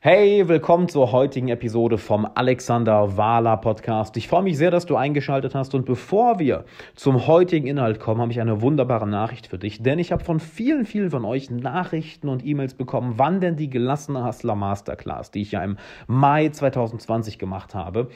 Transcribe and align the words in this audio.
Hey, 0.00 0.46
willkommen 0.46 0.88
zur 0.88 1.10
heutigen 1.10 1.48
Episode 1.48 1.98
vom 1.98 2.24
Alexander 2.36 3.16
Wahler 3.16 3.56
Podcast. 3.56 4.16
Ich 4.16 4.28
freue 4.28 4.44
mich 4.44 4.56
sehr, 4.56 4.70
dass 4.70 4.86
du 4.86 4.94
eingeschaltet 4.94 5.56
hast 5.56 5.74
und 5.74 5.86
bevor 5.86 6.38
wir 6.38 6.66
zum 6.94 7.26
heutigen 7.26 7.66
Inhalt 7.66 7.98
kommen, 7.98 8.20
habe 8.20 8.30
ich 8.30 8.40
eine 8.40 8.62
wunderbare 8.62 9.08
Nachricht 9.08 9.48
für 9.48 9.58
dich, 9.58 9.82
denn 9.82 9.98
ich 9.98 10.12
habe 10.12 10.22
von 10.22 10.38
vielen, 10.38 10.86
vielen 10.86 11.10
von 11.10 11.24
euch 11.24 11.50
Nachrichten 11.50 12.28
und 12.28 12.46
E-Mails 12.46 12.74
bekommen, 12.74 13.14
wann 13.16 13.40
denn 13.40 13.56
die 13.56 13.68
gelassene 13.68 14.24
Hustler 14.24 14.54
Masterclass, 14.54 15.32
die 15.32 15.42
ich 15.42 15.50
ja 15.50 15.64
im 15.64 15.78
Mai 16.06 16.48
2020 16.48 17.40
gemacht 17.40 17.74
habe, 17.74 18.08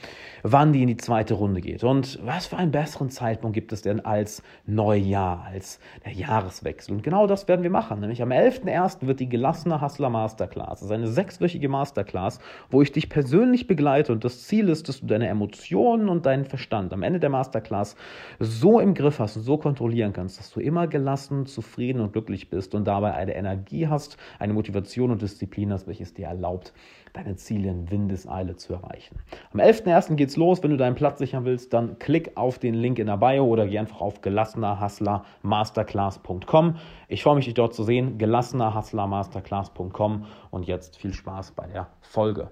wann 0.44 0.72
die 0.72 0.82
in 0.82 0.86
die 0.88 0.96
zweite 0.98 1.34
Runde 1.34 1.60
geht. 1.60 1.82
Und 1.82 2.20
was 2.22 2.46
für 2.46 2.58
einen 2.58 2.70
besseren 2.70 3.10
Zeitpunkt 3.10 3.54
gibt 3.54 3.72
es 3.72 3.82
denn 3.82 3.98
als 4.04 4.44
Neujahr, 4.66 5.46
als 5.50 5.80
der 6.04 6.12
Jahreswechsel? 6.12 6.94
Und 6.94 7.02
genau 7.02 7.26
das 7.26 7.48
werden 7.48 7.64
wir 7.64 7.70
machen, 7.70 7.98
nämlich 7.98 8.22
am 8.22 8.30
11.01. 8.30 9.04
wird 9.08 9.18
die 9.18 9.28
gelassene 9.28 9.80
Hustler 9.80 10.10
Masterclass, 10.10 10.78
das 10.78 10.82
ist 10.82 10.92
eine 10.92 11.08
sechswöchige 11.08 11.71
Masterclass, 11.72 12.38
wo 12.70 12.80
ich 12.82 12.92
dich 12.92 13.08
persönlich 13.08 13.66
begleite 13.66 14.12
und 14.12 14.24
das 14.24 14.46
Ziel 14.46 14.68
ist, 14.68 14.88
dass 14.88 15.00
du 15.00 15.06
deine 15.06 15.26
Emotionen 15.26 16.08
und 16.08 16.26
deinen 16.26 16.44
Verstand 16.44 16.92
am 16.92 17.02
Ende 17.02 17.18
der 17.18 17.30
Masterclass 17.30 17.96
so 18.38 18.78
im 18.78 18.94
Griff 18.94 19.18
hast 19.18 19.36
und 19.36 19.42
so 19.42 19.58
kontrollieren 19.58 20.12
kannst, 20.12 20.38
dass 20.38 20.50
du 20.50 20.60
immer 20.60 20.86
gelassen, 20.86 21.46
zufrieden 21.46 22.00
und 22.00 22.12
glücklich 22.12 22.48
bist 22.48 22.76
und 22.76 22.86
dabei 22.86 23.14
eine 23.14 23.34
Energie 23.34 23.88
hast, 23.88 24.16
eine 24.38 24.52
Motivation 24.52 25.10
und 25.10 25.22
Disziplin 25.22 25.72
hast, 25.72 25.88
welches 25.88 26.14
dir 26.14 26.26
erlaubt, 26.26 26.72
deine 27.12 27.36
Ziele 27.36 27.70
in 27.70 27.90
Windeseile 27.90 28.56
zu 28.56 28.72
erreichen. 28.72 29.18
Am 29.52 29.60
11.01. 29.60 30.14
geht's 30.14 30.36
los. 30.36 30.62
Wenn 30.62 30.70
du 30.70 30.78
deinen 30.78 30.94
Platz 30.94 31.18
sichern 31.18 31.44
willst, 31.44 31.74
dann 31.74 31.98
klick 31.98 32.34
auf 32.36 32.58
den 32.58 32.72
Link 32.74 32.98
in 32.98 33.06
der 33.06 33.18
Bio 33.18 33.44
oder 33.44 33.66
geh 33.66 33.78
einfach 33.78 34.00
auf 34.00 34.22
gelassenerhustlermasterclass.com. 34.22 36.76
Ich 37.08 37.22
freue 37.22 37.34
mich, 37.36 37.44
dich 37.44 37.52
dort 37.54 37.74
zu 37.74 37.84
sehen. 37.84 38.18
gelassenerhustlermasterclass.com 38.18 40.24
und 40.50 40.66
jetzt 40.66 40.96
viel 40.96 41.12
Spaß 41.12 41.52
bei 41.52 41.66
der 41.66 41.88
Folge. 42.00 42.48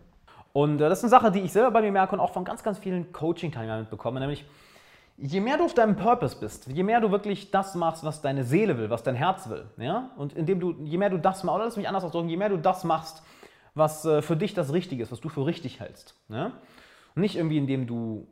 Und 0.52 0.80
äh, 0.80 0.88
das 0.88 0.98
ist 0.98 1.04
eine 1.04 1.10
Sache, 1.10 1.32
die 1.32 1.40
ich 1.40 1.52
selber 1.52 1.70
bei 1.70 1.80
mir 1.80 1.92
merke 1.92 2.14
und 2.14 2.20
auch 2.20 2.32
von 2.32 2.44
ganz, 2.44 2.62
ganz 2.62 2.78
vielen 2.78 3.12
Coaching-Teilnehmern 3.12 3.80
mitbekomme, 3.80 4.20
nämlich 4.20 4.44
je 5.16 5.40
mehr 5.40 5.58
du 5.58 5.64
auf 5.64 5.74
deinem 5.74 5.96
Purpose 5.96 6.36
bist, 6.38 6.66
je 6.66 6.82
mehr 6.82 7.00
du 7.00 7.10
wirklich 7.10 7.50
das 7.50 7.74
machst, 7.74 8.04
was 8.04 8.22
deine 8.22 8.44
Seele 8.44 8.78
will, 8.78 8.90
was 8.90 9.02
dein 9.02 9.14
Herz 9.14 9.48
will, 9.48 9.66
ja, 9.76 10.10
und 10.16 10.32
indem 10.32 10.60
du, 10.60 10.74
je 10.82 10.98
mehr 10.98 11.10
du 11.10 11.18
das 11.18 11.44
machst, 11.44 11.56
oder 11.56 11.64
lass 11.66 11.76
mich 11.76 11.88
anders 11.88 12.04
ausdrücken, 12.04 12.28
je 12.28 12.36
mehr 12.36 12.48
du 12.48 12.56
das 12.56 12.84
machst, 12.84 13.22
was 13.74 14.04
äh, 14.04 14.22
für 14.22 14.36
dich 14.36 14.54
das 14.54 14.72
Richtige 14.72 15.02
ist, 15.02 15.12
was 15.12 15.20
du 15.20 15.28
für 15.28 15.46
richtig 15.46 15.80
hältst. 15.80 16.14
Ne? 16.28 16.52
nicht 17.14 17.36
irgendwie, 17.36 17.58
indem 17.58 17.86
du 17.86 18.26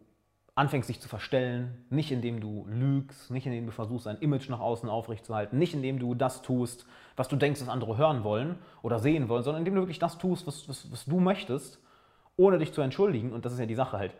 anfängst, 0.54 0.88
dich 0.88 1.00
zu 1.00 1.08
verstellen, 1.08 1.84
nicht 1.88 2.10
indem 2.10 2.40
du 2.40 2.66
lügst, 2.68 3.30
nicht 3.30 3.46
indem 3.46 3.66
du 3.66 3.72
versuchst, 3.72 4.08
ein 4.08 4.18
Image 4.18 4.48
nach 4.48 4.58
außen 4.58 4.88
aufrechtzuerhalten, 4.88 5.56
nicht 5.58 5.74
indem 5.74 6.00
du 6.00 6.14
das 6.14 6.42
tust, 6.42 6.84
was 7.16 7.28
du 7.28 7.36
denkst, 7.36 7.60
was 7.60 7.68
andere 7.68 7.96
hören 7.96 8.24
wollen 8.24 8.58
oder 8.82 8.98
sehen 8.98 9.28
wollen, 9.28 9.44
sondern 9.44 9.60
indem 9.60 9.76
du 9.76 9.82
wirklich 9.82 10.00
das 10.00 10.18
tust, 10.18 10.46
was, 10.46 10.68
was, 10.68 10.90
was 10.90 11.04
du 11.04 11.20
möchtest, 11.20 11.80
ohne 12.36 12.58
dich 12.58 12.72
zu 12.72 12.80
entschuldigen. 12.80 13.32
Und 13.32 13.44
das 13.44 13.52
ist 13.52 13.60
ja 13.60 13.66
die 13.66 13.74
Sache 13.76 13.98
halt. 13.98 14.14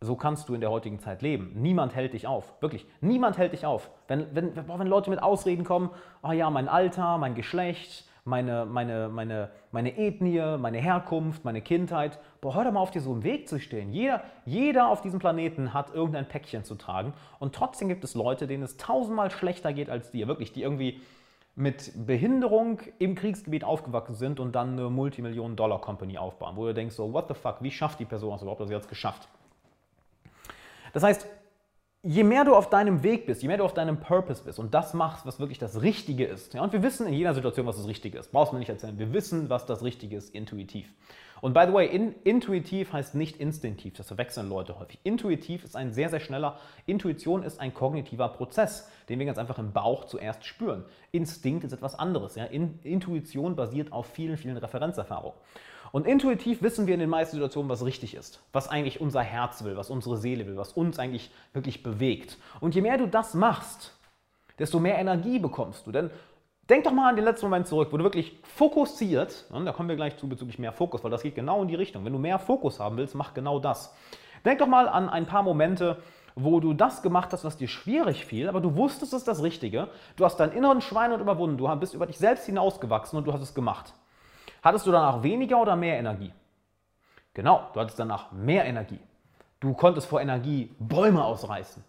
So 0.00 0.16
kannst 0.16 0.48
du 0.48 0.54
in 0.54 0.60
der 0.60 0.72
heutigen 0.72 0.98
Zeit 0.98 1.22
leben. 1.22 1.52
Niemand 1.54 1.94
hält 1.94 2.12
dich 2.12 2.26
auf. 2.26 2.60
Wirklich. 2.60 2.84
Niemand 3.00 3.38
hält 3.38 3.52
dich 3.52 3.64
auf. 3.64 3.88
Wenn, 4.08 4.34
wenn, 4.34 4.56
wenn 4.56 4.86
Leute 4.88 5.10
mit 5.10 5.22
Ausreden 5.22 5.62
kommen, 5.62 5.90
oh 6.24 6.32
ja, 6.32 6.50
mein 6.50 6.68
Alter, 6.68 7.18
mein 7.18 7.36
Geschlecht, 7.36 8.04
meine, 8.24 8.66
meine, 8.66 9.08
meine, 9.08 9.50
meine 9.72 9.96
Ethnie, 9.98 10.56
meine 10.58 10.78
Herkunft, 10.78 11.44
meine 11.44 11.60
Kindheit. 11.60 12.18
Boah, 12.40 12.54
hör 12.54 12.64
doch 12.64 12.72
mal 12.72 12.80
auf, 12.80 12.90
dir 12.90 13.00
so 13.00 13.12
im 13.12 13.24
Weg 13.24 13.48
zu 13.48 13.58
stehen. 13.58 13.92
Jeder, 13.92 14.22
jeder 14.44 14.88
auf 14.88 15.00
diesem 15.00 15.18
Planeten 15.18 15.74
hat 15.74 15.92
irgendein 15.92 16.28
Päckchen 16.28 16.64
zu 16.64 16.76
tragen. 16.76 17.14
Und 17.40 17.54
trotzdem 17.54 17.88
gibt 17.88 18.04
es 18.04 18.14
Leute, 18.14 18.46
denen 18.46 18.62
es 18.62 18.76
tausendmal 18.76 19.30
schlechter 19.30 19.72
geht 19.72 19.90
als 19.90 20.10
dir. 20.10 20.28
Wirklich, 20.28 20.52
die 20.52 20.62
irgendwie 20.62 21.00
mit 21.54 21.92
Behinderung 22.06 22.80
im 22.98 23.14
Kriegsgebiet 23.14 23.64
aufgewachsen 23.64 24.14
sind 24.14 24.40
und 24.40 24.52
dann 24.52 24.72
eine 24.72 24.88
Multimillionen-Dollar-Company 24.88 26.16
aufbauen, 26.16 26.56
wo 26.56 26.66
du 26.66 26.72
denkst, 26.72 26.94
so, 26.94 27.12
what 27.12 27.28
the 27.28 27.34
fuck, 27.34 27.56
wie 27.60 27.70
schafft 27.70 28.00
die 28.00 28.06
Person 28.06 28.32
das 28.32 28.42
überhaupt, 28.42 28.60
dass 28.60 28.68
sie 28.68 28.74
jetzt 28.74 28.88
geschafft? 28.88 29.28
Das 30.94 31.02
heißt, 31.02 31.26
je 32.02 32.24
mehr 32.24 32.44
du 32.44 32.54
auf 32.54 32.68
deinem 32.68 33.02
Weg 33.02 33.26
bist, 33.26 33.42
je 33.42 33.48
mehr 33.48 33.58
du 33.58 33.64
auf 33.64 33.74
deinem 33.74 34.00
Purpose 34.00 34.42
bist 34.42 34.58
und 34.58 34.74
das 34.74 34.92
machst, 34.92 35.24
was 35.24 35.38
wirklich 35.38 35.58
das 35.58 35.82
Richtige 35.82 36.24
ist, 36.24 36.54
ja, 36.54 36.62
und 36.62 36.72
wir 36.72 36.82
wissen 36.82 37.06
in 37.06 37.14
jeder 37.14 37.34
Situation, 37.34 37.66
was 37.66 37.76
das 37.76 37.86
Richtige 37.86 38.18
ist, 38.18 38.32
brauchst 38.32 38.52
du 38.52 38.56
mir 38.56 38.60
nicht 38.60 38.68
erzählen, 38.68 38.98
wir 38.98 39.12
wissen, 39.12 39.48
was 39.48 39.66
das 39.66 39.82
Richtige 39.82 40.16
ist, 40.16 40.34
intuitiv. 40.34 40.92
Und 41.40 41.54
by 41.54 41.64
the 41.66 41.72
way, 41.72 41.86
in, 41.88 42.14
intuitiv 42.22 42.92
heißt 42.92 43.16
nicht 43.16 43.38
instinktiv, 43.38 43.94
das 43.94 44.06
verwechseln 44.06 44.48
Leute 44.48 44.78
häufig. 44.78 45.00
Intuitiv 45.02 45.64
ist 45.64 45.74
ein 45.74 45.92
sehr, 45.92 46.08
sehr 46.08 46.20
schneller, 46.20 46.56
Intuition 46.86 47.42
ist 47.42 47.58
ein 47.58 47.74
kognitiver 47.74 48.28
Prozess, 48.28 48.88
den 49.08 49.18
wir 49.18 49.26
ganz 49.26 49.38
einfach 49.38 49.58
im 49.58 49.72
Bauch 49.72 50.04
zuerst 50.04 50.44
spüren. 50.44 50.84
Instinkt 51.10 51.64
ist 51.64 51.72
etwas 51.72 51.98
anderes. 51.98 52.36
Ja? 52.36 52.44
In, 52.44 52.78
Intuition 52.84 53.56
basiert 53.56 53.92
auf 53.92 54.06
vielen, 54.06 54.36
vielen 54.36 54.56
Referenzerfahrungen. 54.56 55.36
Und 55.92 56.06
intuitiv 56.06 56.62
wissen 56.62 56.86
wir 56.86 56.94
in 56.94 57.00
den 57.00 57.10
meisten 57.10 57.36
Situationen, 57.36 57.68
was 57.68 57.84
richtig 57.84 58.14
ist, 58.14 58.42
was 58.52 58.68
eigentlich 58.68 59.02
unser 59.02 59.20
Herz 59.20 59.62
will, 59.62 59.76
was 59.76 59.90
unsere 59.90 60.16
Seele 60.16 60.46
will, 60.46 60.56
was 60.56 60.72
uns 60.72 60.98
eigentlich 60.98 61.30
wirklich 61.52 61.82
bewegt. 61.82 62.38
Und 62.60 62.74
je 62.74 62.80
mehr 62.80 62.96
du 62.96 63.06
das 63.06 63.34
machst, 63.34 63.94
desto 64.58 64.80
mehr 64.80 64.98
Energie 64.98 65.38
bekommst 65.38 65.86
du. 65.86 65.92
Denn 65.92 66.10
denk 66.70 66.84
doch 66.84 66.92
mal 66.92 67.10
an 67.10 67.16
den 67.16 67.26
letzten 67.26 67.44
Moment 67.44 67.66
zurück, 67.66 67.88
wo 67.90 67.98
du 67.98 68.04
wirklich 68.04 68.38
fokussiert, 68.42 69.44
und 69.50 69.66
da 69.66 69.72
kommen 69.72 69.90
wir 69.90 69.96
gleich 69.96 70.16
zu 70.16 70.26
bezüglich 70.26 70.58
mehr 70.58 70.72
Fokus, 70.72 71.04
weil 71.04 71.10
das 71.10 71.22
geht 71.22 71.34
genau 71.34 71.60
in 71.60 71.68
die 71.68 71.74
Richtung. 71.74 72.06
Wenn 72.06 72.14
du 72.14 72.18
mehr 72.18 72.38
Fokus 72.38 72.80
haben 72.80 72.96
willst, 72.96 73.14
mach 73.14 73.34
genau 73.34 73.58
das. 73.58 73.94
Denk 74.46 74.60
doch 74.60 74.66
mal 74.66 74.88
an 74.88 75.10
ein 75.10 75.26
paar 75.26 75.42
Momente, 75.42 75.98
wo 76.34 76.60
du 76.60 76.72
das 76.72 77.02
gemacht 77.02 77.34
hast, 77.34 77.44
was 77.44 77.58
dir 77.58 77.68
schwierig 77.68 78.24
fiel, 78.24 78.48
aber 78.48 78.62
du 78.62 78.76
wusstest, 78.76 79.12
es 79.12 79.18
ist 79.18 79.28
das 79.28 79.42
Richtige. 79.42 79.88
Du 80.16 80.24
hast 80.24 80.38
deinen 80.38 80.52
inneren 80.52 80.80
Schweinehund 80.80 81.20
überwunden, 81.20 81.58
du 81.58 81.68
bist 81.76 81.92
über 81.92 82.06
dich 82.06 82.16
selbst 82.16 82.46
hinausgewachsen 82.46 83.18
und 83.18 83.26
du 83.26 83.32
hast 83.34 83.42
es 83.42 83.54
gemacht. 83.54 83.92
Hattest 84.62 84.86
du 84.86 84.92
danach 84.92 85.22
weniger 85.22 85.60
oder 85.60 85.76
mehr 85.76 85.98
Energie? 85.98 86.32
Genau, 87.34 87.68
du 87.74 87.80
hattest 87.80 87.98
danach 87.98 88.30
mehr 88.32 88.64
Energie. 88.64 89.00
Du 89.60 89.74
konntest 89.74 90.06
vor 90.06 90.20
Energie 90.20 90.74
Bäume 90.78 91.24
ausreißen. 91.24 91.84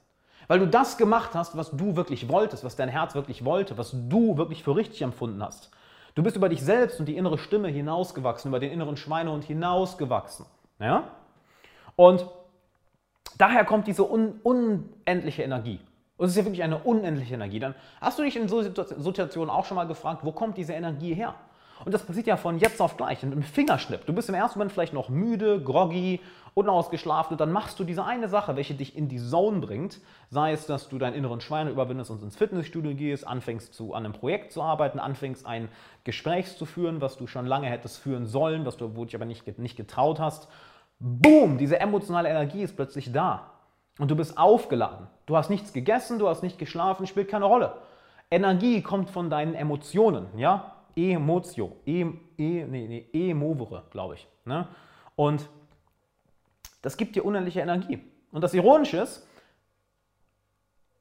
Weil 0.47 0.59
du 0.59 0.67
das 0.67 0.97
gemacht 0.97 1.31
hast, 1.33 1.55
was 1.55 1.71
du 1.71 1.95
wirklich 1.95 2.27
wolltest, 2.29 2.63
was 2.63 2.75
dein 2.75 2.89
Herz 2.89 3.15
wirklich 3.15 3.45
wollte, 3.45 3.77
was 3.77 3.91
du 3.93 4.37
wirklich 4.37 4.63
für 4.63 4.75
richtig 4.75 5.01
empfunden 5.01 5.41
hast. 5.41 5.71
Du 6.15 6.21
bist 6.21 6.35
über 6.35 6.49
dich 6.49 6.61
selbst 6.61 6.99
und 6.99 7.07
die 7.07 7.17
innere 7.17 7.37
Stimme 7.37 7.69
hinausgewachsen, 7.69 8.49
über 8.49 8.59
den 8.59 8.71
inneren 8.71 8.97
Schweinehund 8.97 9.43
hinausgewachsen. 9.45 10.45
Ja? 10.79 11.05
Und 11.95 12.27
daher 13.37 13.65
kommt 13.65 13.87
diese 13.87 14.03
un 14.03 14.39
unendliche 14.43 15.43
Energie. 15.43 15.79
Und 16.17 16.25
es 16.25 16.31
ist 16.33 16.37
ja 16.37 16.45
wirklich 16.45 16.63
eine 16.63 16.77
unendliche 16.77 17.33
Energie. 17.33 17.59
Dann 17.59 17.73
hast 17.99 18.19
du 18.19 18.23
dich 18.23 18.35
in 18.35 18.47
so 18.47 18.61
Situationen 18.61 19.49
auch 19.49 19.65
schon 19.65 19.75
mal 19.75 19.87
gefragt, 19.87 20.19
wo 20.23 20.31
kommt 20.31 20.57
diese 20.57 20.73
Energie 20.73 21.13
her? 21.13 21.35
Und 21.85 21.93
das 21.93 22.03
passiert 22.03 22.27
ja 22.27 22.37
von 22.37 22.59
jetzt 22.59 22.81
auf 22.81 22.97
gleich, 22.97 23.23
mit 23.23 23.33
einem 23.33 23.43
Fingerschnipp. 23.43 24.05
Du 24.05 24.13
bist 24.13 24.29
im 24.29 24.35
ersten 24.35 24.59
Moment 24.59 24.71
vielleicht 24.71 24.93
noch 24.93 25.09
müde, 25.09 25.61
groggy, 25.61 26.21
unausgeschlafen 26.53 27.33
und 27.33 27.41
dann 27.41 27.51
machst 27.51 27.79
du 27.79 27.83
diese 27.83 28.05
eine 28.05 28.29
Sache, 28.29 28.55
welche 28.55 28.75
dich 28.75 28.95
in 28.95 29.09
die 29.09 29.17
Zone 29.17 29.59
bringt. 29.59 29.99
Sei 30.29 30.51
es, 30.51 30.67
dass 30.67 30.87
du 30.87 30.97
deinen 30.97 31.15
inneren 31.15 31.41
Schweine 31.41 31.71
überwindest 31.71 32.11
und 32.11 32.21
ins 32.21 32.35
Fitnessstudio 32.35 32.93
gehst, 32.93 33.27
anfängst 33.27 33.73
zu, 33.73 33.93
an 33.93 34.05
einem 34.05 34.13
Projekt 34.13 34.51
zu 34.51 34.61
arbeiten, 34.61 34.99
anfängst 34.99 35.45
ein 35.45 35.69
Gespräch 36.03 36.55
zu 36.55 36.65
führen, 36.65 37.01
was 37.01 37.17
du 37.17 37.27
schon 37.27 37.47
lange 37.47 37.67
hättest 37.67 37.97
führen 37.97 38.27
sollen, 38.27 38.65
was 38.65 38.77
du, 38.77 38.95
wo 38.95 39.05
dich 39.05 39.15
aber 39.15 39.25
nicht, 39.25 39.57
nicht 39.57 39.75
getraut 39.75 40.19
hast. 40.19 40.47
Boom, 40.99 41.57
diese 41.57 41.79
emotionale 41.79 42.29
Energie 42.29 42.61
ist 42.61 42.75
plötzlich 42.75 43.11
da. 43.11 43.49
Und 43.99 44.09
du 44.09 44.15
bist 44.15 44.37
aufgeladen. 44.37 45.07
Du 45.25 45.35
hast 45.35 45.49
nichts 45.49 45.73
gegessen, 45.73 46.19
du 46.19 46.27
hast 46.27 46.43
nicht 46.43 46.59
geschlafen, 46.59 47.07
spielt 47.07 47.29
keine 47.29 47.45
Rolle. 47.45 47.73
Energie 48.31 48.81
kommt 48.81 49.09
von 49.09 49.29
deinen 49.29 49.53
Emotionen, 49.53 50.27
ja? 50.37 50.72
Emotio, 50.95 51.77
e, 51.85 52.01
e, 52.01 52.65
nee, 52.65 52.65
nee, 52.67 53.07
emovere, 53.13 53.83
glaube 53.89 54.15
ich. 54.15 54.27
Ne? 54.45 54.67
Und 55.15 55.49
das 56.81 56.97
gibt 56.97 57.15
dir 57.15 57.25
unendliche 57.25 57.61
Energie. 57.61 57.99
Und 58.31 58.41
das 58.41 58.53
Ironische 58.53 58.97
ist, 58.97 59.27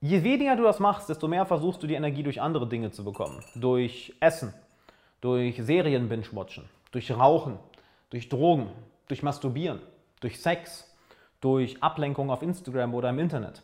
je 0.01 0.23
weniger 0.23 0.57
du 0.57 0.63
das 0.63 0.79
machst, 0.79 1.09
desto 1.09 1.29
mehr 1.29 1.47
versuchst 1.47 1.83
du 1.83 1.87
die 1.87 1.95
Energie 1.95 2.23
durch 2.23 2.41
andere 2.41 2.69
Dinge 2.69 2.91
zu 2.91 3.05
bekommen. 3.05 3.43
Durch 3.55 4.15
Essen, 4.21 4.55
durch 5.21 5.57
Serien 5.63 6.09
binge-watchen, 6.09 6.69
durch 6.91 7.11
Rauchen, 7.11 7.59
durch 8.11 8.29
Drogen, 8.29 8.69
durch 9.09 9.23
Masturbieren, 9.23 9.81
durch 10.21 10.41
Sex, 10.41 10.89
durch 11.41 11.83
Ablenkung 11.83 12.31
auf 12.31 12.43
Instagram 12.43 12.95
oder 12.95 13.11
im 13.11 13.19
Internet. 13.19 13.63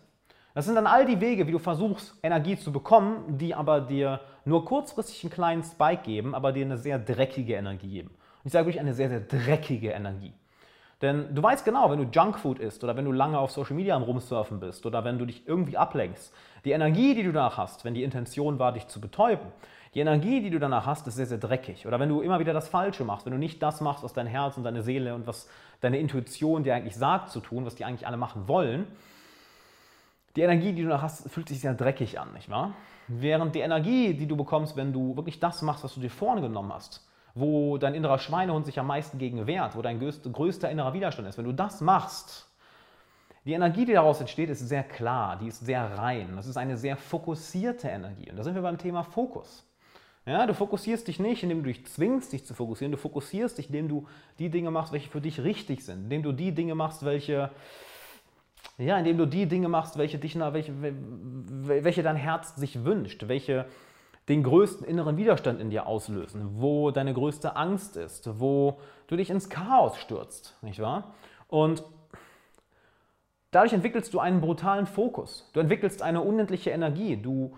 Das 0.58 0.64
sind 0.64 0.74
dann 0.74 0.88
all 0.88 1.06
die 1.06 1.20
Wege, 1.20 1.46
wie 1.46 1.52
du 1.52 1.60
versuchst, 1.60 2.16
Energie 2.20 2.58
zu 2.58 2.72
bekommen, 2.72 3.38
die 3.38 3.54
aber 3.54 3.80
dir 3.80 4.18
nur 4.44 4.64
kurzfristig 4.64 5.22
einen 5.22 5.30
kleinen 5.30 5.62
Spike 5.62 6.02
geben, 6.02 6.34
aber 6.34 6.50
dir 6.50 6.64
eine 6.64 6.76
sehr 6.76 6.98
dreckige 6.98 7.54
Energie 7.54 7.88
geben. 7.88 8.08
Und 8.08 8.46
ich 8.46 8.52
sage 8.52 8.66
wirklich 8.66 8.80
eine 8.80 8.92
sehr, 8.92 9.08
sehr 9.08 9.20
dreckige 9.20 9.90
Energie. 9.90 10.32
Denn 11.00 11.32
du 11.32 11.40
weißt 11.44 11.64
genau, 11.64 11.88
wenn 11.92 12.00
du 12.00 12.06
Junkfood 12.10 12.58
isst 12.58 12.82
oder 12.82 12.96
wenn 12.96 13.04
du 13.04 13.12
lange 13.12 13.38
auf 13.38 13.52
Social 13.52 13.76
Media 13.76 13.94
am 13.94 14.02
Rumsurfen 14.02 14.58
bist 14.58 14.84
oder 14.84 15.04
wenn 15.04 15.16
du 15.16 15.26
dich 15.26 15.46
irgendwie 15.46 15.76
ablenkst, 15.76 16.34
die 16.64 16.72
Energie, 16.72 17.14
die 17.14 17.22
du 17.22 17.30
danach 17.30 17.56
hast, 17.56 17.84
wenn 17.84 17.94
die 17.94 18.02
Intention 18.02 18.58
war, 18.58 18.72
dich 18.72 18.88
zu 18.88 19.00
betäuben, 19.00 19.46
die 19.94 20.00
Energie, 20.00 20.40
die 20.40 20.50
du 20.50 20.58
danach 20.58 20.86
hast, 20.86 21.06
ist 21.06 21.14
sehr, 21.14 21.26
sehr 21.26 21.38
dreckig. 21.38 21.86
Oder 21.86 22.00
wenn 22.00 22.08
du 22.08 22.20
immer 22.20 22.40
wieder 22.40 22.52
das 22.52 22.66
Falsche 22.66 23.04
machst, 23.04 23.26
wenn 23.26 23.32
du 23.32 23.38
nicht 23.38 23.62
das 23.62 23.80
machst, 23.80 24.02
was 24.02 24.12
dein 24.12 24.26
Herz 24.26 24.56
und 24.56 24.64
deine 24.64 24.82
Seele 24.82 25.14
und 25.14 25.28
was 25.28 25.48
deine 25.80 26.00
Intuition 26.00 26.64
dir 26.64 26.74
eigentlich 26.74 26.96
sagt 26.96 27.30
zu 27.30 27.38
tun, 27.38 27.64
was 27.64 27.76
die 27.76 27.84
eigentlich 27.84 28.08
alle 28.08 28.16
machen 28.16 28.48
wollen, 28.48 28.88
die 30.38 30.42
Energie, 30.42 30.72
die 30.72 30.82
du 30.82 30.88
noch 30.88 31.02
hast, 31.02 31.28
fühlt 31.28 31.48
sich 31.48 31.60
sehr 31.60 31.74
dreckig 31.74 32.20
an, 32.20 32.32
nicht 32.32 32.48
wahr? 32.48 32.74
Während 33.08 33.56
die 33.56 33.60
Energie, 33.60 34.14
die 34.14 34.28
du 34.28 34.36
bekommst, 34.36 34.76
wenn 34.76 34.92
du 34.92 35.16
wirklich 35.16 35.40
das 35.40 35.62
machst, 35.62 35.82
was 35.82 35.94
du 35.94 36.00
dir 36.00 36.10
vorgenommen 36.10 36.72
hast, 36.72 37.04
wo 37.34 37.76
dein 37.76 37.94
innerer 37.94 38.18
Schweinehund 38.18 38.64
sich 38.64 38.78
am 38.78 38.86
meisten 38.86 39.18
gegen 39.18 39.48
wehrt, 39.48 39.74
wo 39.74 39.82
dein 39.82 39.98
größter, 39.98 40.30
größter 40.30 40.70
innerer 40.70 40.94
Widerstand 40.94 41.28
ist, 41.28 41.38
wenn 41.38 41.44
du 41.44 41.52
das 41.52 41.80
machst, 41.80 42.48
die 43.44 43.54
Energie, 43.54 43.84
die 43.84 43.94
daraus 43.94 44.20
entsteht, 44.20 44.48
ist 44.48 44.60
sehr 44.60 44.84
klar, 44.84 45.38
die 45.38 45.48
ist 45.48 45.64
sehr 45.64 45.98
rein. 45.98 46.36
Das 46.36 46.46
ist 46.46 46.56
eine 46.56 46.76
sehr 46.76 46.96
fokussierte 46.96 47.88
Energie. 47.88 48.30
Und 48.30 48.36
da 48.36 48.44
sind 48.44 48.54
wir 48.54 48.62
beim 48.62 48.78
Thema 48.78 49.02
Fokus. 49.02 49.64
Ja, 50.26 50.46
du 50.46 50.52
fokussierst 50.52 51.08
dich 51.08 51.18
nicht, 51.18 51.42
indem 51.42 51.62
du 51.62 51.68
dich 51.68 51.86
zwingst, 51.86 52.32
dich 52.32 52.44
zu 52.44 52.52
fokussieren. 52.52 52.92
Du 52.92 52.98
fokussierst 52.98 53.56
dich, 53.56 53.68
indem 53.68 53.88
du 53.88 54.06
die 54.38 54.50
Dinge 54.50 54.70
machst, 54.70 54.92
welche 54.92 55.08
für 55.08 55.22
dich 55.22 55.42
richtig 55.42 55.82
sind. 55.82 56.04
Indem 56.04 56.22
du 56.22 56.32
die 56.32 56.52
Dinge 56.52 56.74
machst, 56.74 57.04
welche, 57.04 57.50
ja, 58.78 58.98
indem 58.98 59.18
du 59.18 59.26
die 59.26 59.46
Dinge 59.46 59.68
machst, 59.68 59.98
welche, 59.98 60.18
dich, 60.18 60.38
welche, 60.38 60.72
welche 60.78 62.02
dein 62.02 62.16
Herz 62.16 62.54
sich 62.56 62.84
wünscht, 62.84 63.28
welche 63.28 63.66
den 64.28 64.42
größten 64.42 64.86
inneren 64.86 65.16
Widerstand 65.16 65.60
in 65.60 65.70
dir 65.70 65.86
auslösen, 65.86 66.60
wo 66.60 66.90
deine 66.90 67.14
größte 67.14 67.56
Angst 67.56 67.96
ist, 67.96 68.38
wo 68.38 68.78
du 69.06 69.16
dich 69.16 69.30
ins 69.30 69.48
Chaos 69.48 69.96
stürzt, 69.96 70.56
nicht 70.62 70.80
wahr? 70.80 71.14
Und 71.48 71.82
dadurch 73.50 73.72
entwickelst 73.72 74.12
du 74.12 74.20
einen 74.20 74.40
brutalen 74.40 74.86
Fokus. 74.86 75.50
Du 75.54 75.60
entwickelst 75.60 76.02
eine 76.02 76.20
unendliche 76.20 76.70
Energie. 76.70 77.16
Du 77.16 77.56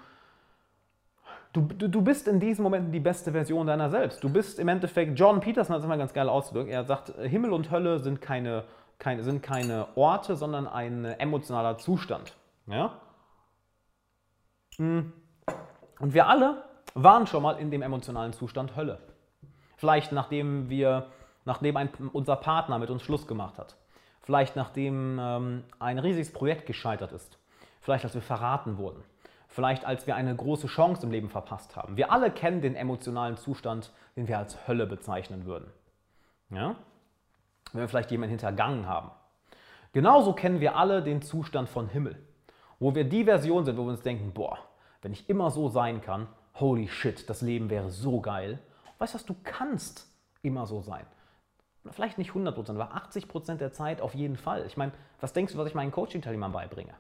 Du, 1.52 1.62
du, 1.62 2.00
bist 2.00 2.28
in 2.28 2.38
diesen 2.38 2.62
Momenten 2.62 2.92
die 2.92 3.00
beste 3.00 3.32
Version 3.32 3.66
deiner 3.66 3.90
selbst. 3.90 4.22
Du 4.22 4.28
bist 4.28 4.60
im 4.60 4.68
Endeffekt, 4.68 5.18
Jordan 5.18 5.40
Peterson 5.40 5.74
hat 5.74 5.80
es 5.80 5.84
immer 5.84 5.96
ganz 5.96 6.12
geil 6.12 6.28
ausgedrückt, 6.28 6.70
er 6.70 6.84
sagt, 6.84 7.12
Himmel 7.18 7.52
und 7.52 7.72
Hölle 7.72 7.98
sind 7.98 8.20
keine, 8.20 8.62
keine, 9.00 9.24
sind 9.24 9.42
keine 9.42 9.88
Orte, 9.96 10.36
sondern 10.36 10.68
ein 10.68 11.04
emotionaler 11.04 11.78
Zustand. 11.78 12.36
Ja? 12.66 12.92
Hm. 14.76 15.12
Und 15.98 16.14
wir 16.14 16.28
alle 16.28 16.62
waren 16.94 17.26
schon 17.26 17.42
mal 17.42 17.58
in 17.58 17.72
dem 17.72 17.82
emotionalen 17.82 18.32
Zustand 18.32 18.76
Hölle. 18.76 19.00
Vielleicht 19.76 20.12
nachdem 20.12 20.70
wir, 20.70 21.08
nachdem 21.44 21.76
ein, 21.76 21.90
unser 22.12 22.36
Partner 22.36 22.78
mit 22.78 22.90
uns 22.90 23.02
Schluss 23.02 23.26
gemacht 23.26 23.58
hat. 23.58 23.76
Vielleicht 24.22 24.54
nachdem 24.54 25.18
ähm, 25.20 25.64
ein 25.80 25.98
riesiges 25.98 26.32
Projekt 26.32 26.66
gescheitert 26.66 27.10
ist. 27.10 27.38
Vielleicht 27.80 28.04
als 28.04 28.14
wir 28.14 28.22
verraten 28.22 28.78
wurden 28.78 29.02
vielleicht 29.50 29.84
als 29.84 30.06
wir 30.06 30.14
eine 30.14 30.34
große 30.34 30.68
Chance 30.68 31.04
im 31.04 31.10
Leben 31.10 31.28
verpasst 31.28 31.76
haben. 31.76 31.96
Wir 31.96 32.12
alle 32.12 32.30
kennen 32.30 32.60
den 32.60 32.76
emotionalen 32.76 33.36
Zustand, 33.36 33.92
den 34.16 34.28
wir 34.28 34.38
als 34.38 34.66
Hölle 34.66 34.86
bezeichnen 34.86 35.44
würden. 35.44 35.70
Ja? 36.50 36.76
Wenn 37.72 37.80
wir 37.80 37.88
vielleicht 37.88 38.10
jemanden 38.10 38.30
hintergangen 38.30 38.86
haben. 38.86 39.10
Genauso 39.92 40.32
kennen 40.32 40.60
wir 40.60 40.76
alle 40.76 41.02
den 41.02 41.22
Zustand 41.22 41.68
von 41.68 41.88
Himmel, 41.88 42.16
wo 42.78 42.94
wir 42.94 43.04
die 43.04 43.24
Version 43.24 43.64
sind, 43.64 43.76
wo 43.76 43.84
wir 43.84 43.90
uns 43.90 44.02
denken, 44.02 44.32
boah, 44.32 44.58
wenn 45.02 45.12
ich 45.12 45.28
immer 45.28 45.50
so 45.50 45.68
sein 45.68 46.00
kann, 46.00 46.28
holy 46.54 46.88
shit, 46.88 47.28
das 47.28 47.42
Leben 47.42 47.70
wäre 47.70 47.90
so 47.90 48.20
geil. 48.20 48.58
Weißt 48.98 49.14
du 49.14 49.18
was, 49.18 49.26
du 49.26 49.34
kannst 49.42 50.06
immer 50.42 50.66
so 50.66 50.80
sein. 50.80 51.06
Vielleicht 51.90 52.18
nicht 52.18 52.32
100%, 52.32 52.70
aber 52.70 52.94
80% 52.94 53.56
der 53.56 53.72
Zeit 53.72 54.00
auf 54.00 54.14
jeden 54.14 54.36
Fall. 54.36 54.66
Ich 54.66 54.76
meine, 54.76 54.92
was 55.20 55.32
denkst 55.32 55.54
du, 55.54 55.58
was 55.58 55.66
ich 55.66 55.74
meinen 55.74 55.92
Coaching-Teilnehmern 55.92 56.52
beibringe? 56.52 56.92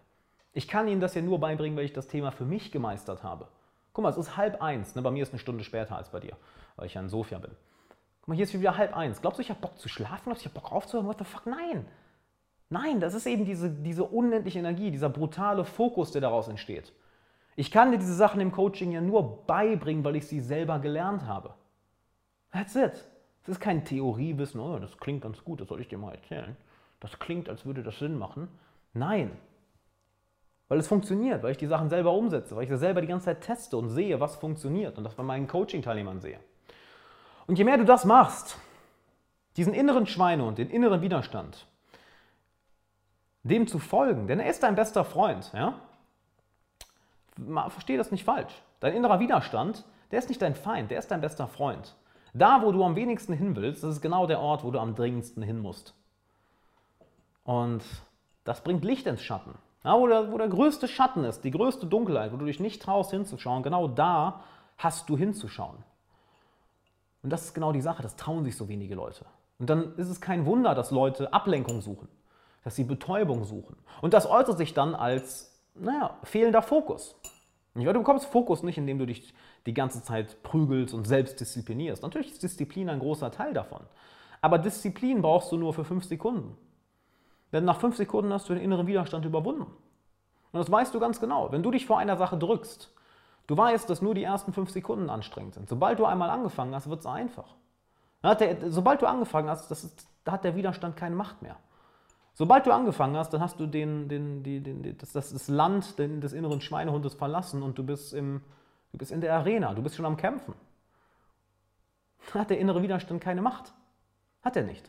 Ich 0.52 0.66
kann 0.66 0.88
Ihnen 0.88 1.00
das 1.00 1.14
ja 1.14 1.22
nur 1.22 1.38
beibringen, 1.38 1.76
weil 1.76 1.84
ich 1.84 1.92
das 1.92 2.08
Thema 2.08 2.32
für 2.32 2.44
mich 2.44 2.72
gemeistert 2.72 3.22
habe. 3.22 3.46
Guck 3.92 4.02
mal, 4.02 4.08
es 4.08 4.16
ist 4.16 4.36
halb 4.36 4.62
eins. 4.62 4.94
Ne? 4.94 5.02
Bei 5.02 5.10
mir 5.10 5.22
ist 5.22 5.32
eine 5.32 5.38
Stunde 5.38 5.62
später 5.64 5.96
als 5.96 6.08
bei 6.08 6.20
dir, 6.20 6.36
weil 6.76 6.86
ich 6.86 6.94
ja 6.94 7.00
in 7.00 7.08
Sofia 7.08 7.38
bin. 7.38 7.50
Mal, 8.30 8.36
hier 8.36 8.44
ist 8.44 8.54
wieder 8.54 8.76
halb 8.76 8.96
eins. 8.96 9.20
Glaubst 9.20 9.38
du, 9.38 9.42
ich 9.42 9.50
habe 9.50 9.60
Bock 9.60 9.76
zu 9.78 9.88
schlafen? 9.88 10.22
Glaubst 10.24 10.44
du, 10.44 10.48
ich 10.48 10.54
habe 10.54 10.60
Bock 10.60 10.72
aufzuhören? 10.72 11.06
What 11.08 11.18
the 11.18 11.24
fuck? 11.24 11.46
Nein. 11.46 11.84
Nein, 12.68 13.00
das 13.00 13.14
ist 13.14 13.26
eben 13.26 13.44
diese, 13.44 13.68
diese 13.68 14.04
unendliche 14.04 14.60
Energie, 14.60 14.92
dieser 14.92 15.08
brutale 15.08 15.64
Fokus, 15.64 16.12
der 16.12 16.20
daraus 16.20 16.46
entsteht. 16.46 16.92
Ich 17.56 17.72
kann 17.72 17.90
dir 17.90 17.98
diese 17.98 18.14
Sachen 18.14 18.40
im 18.40 18.52
Coaching 18.52 18.92
ja 18.92 19.00
nur 19.00 19.44
beibringen, 19.46 20.04
weil 20.04 20.14
ich 20.14 20.28
sie 20.28 20.40
selber 20.40 20.78
gelernt 20.78 21.26
habe. 21.26 21.54
That's 22.52 22.76
it. 22.76 22.92
Es 23.42 23.48
ist 23.48 23.60
kein 23.60 23.84
Theoriewissen, 23.84 24.60
oh, 24.60 24.78
das 24.78 24.96
klingt 24.98 25.22
ganz 25.22 25.42
gut, 25.42 25.60
das 25.60 25.68
soll 25.68 25.80
ich 25.80 25.88
dir 25.88 25.98
mal 25.98 26.14
erzählen. 26.14 26.56
Das 27.00 27.18
klingt, 27.18 27.48
als 27.48 27.66
würde 27.66 27.82
das 27.82 27.98
Sinn 27.98 28.16
machen. 28.16 28.48
Nein, 28.92 29.32
weil 30.70 30.78
es 30.78 30.86
funktioniert, 30.86 31.42
weil 31.42 31.50
ich 31.50 31.58
die 31.58 31.66
Sachen 31.66 31.90
selber 31.90 32.12
umsetze, 32.12 32.54
weil 32.54 32.62
ich 32.62 32.78
selber 32.78 33.00
die 33.00 33.08
ganze 33.08 33.24
Zeit 33.24 33.40
teste 33.40 33.76
und 33.76 33.88
sehe, 33.88 34.20
was 34.20 34.36
funktioniert 34.36 34.96
und 34.98 35.02
das 35.02 35.16
bei 35.16 35.24
meinen 35.24 35.48
Coaching-Teilnehmern 35.48 36.20
sehe. 36.20 36.38
Und 37.46 37.58
je 37.58 37.64
mehr 37.64 37.78
du 37.78 37.84
das 37.84 38.04
machst, 38.04 38.58
diesen 39.56 39.74
inneren 39.74 40.06
Schweinehund, 40.06 40.58
den 40.58 40.70
inneren 40.70 41.02
Widerstand, 41.02 41.66
dem 43.42 43.66
zu 43.66 43.78
folgen, 43.78 44.26
denn 44.26 44.40
er 44.40 44.50
ist 44.50 44.62
dein 44.62 44.74
bester 44.74 45.04
Freund, 45.04 45.50
ja? 45.54 45.74
Verstehe 47.68 47.96
das 47.96 48.10
nicht 48.10 48.24
falsch. 48.24 48.52
Dein 48.80 48.94
innerer 48.94 49.18
Widerstand, 49.18 49.84
der 50.10 50.18
ist 50.18 50.28
nicht 50.28 50.42
dein 50.42 50.54
Feind, 50.54 50.90
der 50.90 50.98
ist 50.98 51.10
dein 51.10 51.20
bester 51.20 51.48
Freund. 51.48 51.96
Da, 52.32 52.62
wo 52.62 52.70
du 52.70 52.84
am 52.84 52.96
wenigsten 52.96 53.32
hin 53.32 53.56
willst, 53.56 53.82
das 53.82 53.96
ist 53.96 54.02
genau 54.02 54.26
der 54.26 54.40
Ort, 54.40 54.62
wo 54.62 54.70
du 54.70 54.78
am 54.78 54.94
dringendsten 54.94 55.42
hin 55.42 55.58
musst. 55.58 55.94
Und 57.44 57.82
das 58.44 58.62
bringt 58.62 58.84
Licht 58.84 59.06
ins 59.06 59.22
Schatten. 59.22 59.54
Ja, 59.84 59.98
wo, 59.98 60.06
der, 60.06 60.30
wo 60.30 60.38
der 60.38 60.48
größte 60.48 60.88
Schatten 60.88 61.24
ist, 61.24 61.42
die 61.42 61.50
größte 61.50 61.86
Dunkelheit, 61.86 62.32
wo 62.32 62.36
du 62.36 62.44
dich 62.44 62.60
nicht 62.60 62.82
traust 62.82 63.10
hinzuschauen, 63.10 63.62
genau 63.62 63.88
da 63.88 64.44
hast 64.76 65.08
du 65.08 65.16
hinzuschauen. 65.16 65.78
Und 67.22 67.30
das 67.30 67.44
ist 67.44 67.54
genau 67.54 67.72
die 67.72 67.80
Sache, 67.80 68.02
das 68.02 68.16
trauen 68.16 68.44
sich 68.44 68.56
so 68.56 68.68
wenige 68.68 68.94
Leute. 68.94 69.26
Und 69.58 69.68
dann 69.68 69.94
ist 69.96 70.08
es 70.08 70.20
kein 70.20 70.46
Wunder, 70.46 70.74
dass 70.74 70.90
Leute 70.90 71.32
Ablenkung 71.32 71.82
suchen, 71.82 72.08
dass 72.64 72.76
sie 72.76 72.84
Betäubung 72.84 73.44
suchen. 73.44 73.76
Und 74.00 74.14
das 74.14 74.26
äußert 74.26 74.56
sich 74.56 74.72
dann 74.72 74.94
als, 74.94 75.60
naja, 75.74 76.18
fehlender 76.22 76.62
Fokus. 76.62 77.14
Du 77.74 77.84
bekommst 77.84 78.26
Fokus 78.26 78.62
nicht, 78.62 78.78
indem 78.78 78.98
du 78.98 79.06
dich 79.06 79.32
die 79.66 79.74
ganze 79.74 80.02
Zeit 80.02 80.42
prügelst 80.42 80.94
und 80.94 81.06
selbst 81.06 81.38
disziplinierst. 81.40 82.02
Natürlich 82.02 82.32
ist 82.32 82.42
Disziplin 82.42 82.88
ein 82.88 82.98
großer 82.98 83.30
Teil 83.30 83.52
davon. 83.52 83.82
Aber 84.40 84.58
Disziplin 84.58 85.22
brauchst 85.22 85.52
du 85.52 85.56
nur 85.56 85.72
für 85.74 85.84
fünf 85.84 86.04
Sekunden. 86.04 86.56
Denn 87.52 87.64
nach 87.64 87.78
fünf 87.78 87.96
Sekunden 87.96 88.32
hast 88.32 88.48
du 88.48 88.54
den 88.54 88.62
inneren 88.62 88.86
Widerstand 88.86 89.24
überwunden. 89.24 89.66
Und 90.52 90.58
das 90.58 90.70
weißt 90.70 90.94
du 90.94 91.00
ganz 91.00 91.20
genau. 91.20 91.52
Wenn 91.52 91.62
du 91.62 91.70
dich 91.70 91.86
vor 91.86 91.98
einer 91.98 92.16
Sache 92.16 92.38
drückst, 92.38 92.92
du 93.50 93.56
weißt, 93.56 93.90
dass 93.90 94.00
nur 94.00 94.14
die 94.14 94.22
ersten 94.22 94.52
fünf 94.52 94.70
Sekunden 94.70 95.10
anstrengend 95.10 95.54
sind. 95.54 95.68
Sobald 95.68 95.98
du 95.98 96.04
einmal 96.04 96.30
angefangen 96.30 96.72
hast, 96.72 96.88
wird 96.88 97.00
es 97.00 97.06
einfach. 97.06 97.56
Der, 98.22 98.70
sobald 98.70 99.02
du 99.02 99.06
angefangen 99.06 99.48
hast, 99.48 99.68
ist, 99.72 100.06
da 100.22 100.32
hat 100.32 100.44
der 100.44 100.54
Widerstand 100.54 100.96
keine 100.96 101.16
Macht 101.16 101.42
mehr. 101.42 101.56
Sobald 102.34 102.64
du 102.64 102.70
angefangen 102.70 103.16
hast, 103.16 103.30
dann 103.30 103.40
hast 103.40 103.58
du 103.58 103.66
den, 103.66 104.08
den, 104.08 104.44
die, 104.44 104.60
den, 104.60 104.96
das, 104.98 105.12
das 105.12 105.48
Land 105.48 105.98
des 105.98 106.32
inneren 106.32 106.60
Schweinehundes 106.60 107.14
verlassen 107.14 107.64
und 107.64 107.76
du 107.76 107.82
bist, 107.82 108.14
im, 108.14 108.40
du 108.92 108.98
bist 108.98 109.10
in 109.10 109.20
der 109.20 109.34
Arena, 109.34 109.74
du 109.74 109.82
bist 109.82 109.96
schon 109.96 110.06
am 110.06 110.16
Kämpfen. 110.16 110.54
Da 112.32 112.40
hat 112.40 112.50
der 112.50 112.60
innere 112.60 112.82
Widerstand 112.82 113.20
keine 113.20 113.42
Macht. 113.42 113.72
Hat 114.42 114.54
er 114.54 114.62
nicht. 114.62 114.88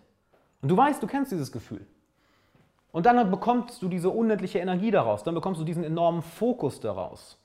Und 0.61 0.69
du 0.69 0.77
weißt, 0.77 1.01
du 1.01 1.07
kennst 1.07 1.31
dieses 1.31 1.51
Gefühl. 1.51 1.87
Und 2.91 3.07
dann 3.07 3.31
bekommst 3.31 3.81
du 3.81 3.87
diese 3.87 4.11
unendliche 4.11 4.59
Energie 4.59 4.91
daraus, 4.91 5.23
dann 5.23 5.33
bekommst 5.33 5.59
du 5.59 5.65
diesen 5.65 5.83
enormen 5.83 6.21
Fokus 6.21 6.79
daraus. 6.79 7.40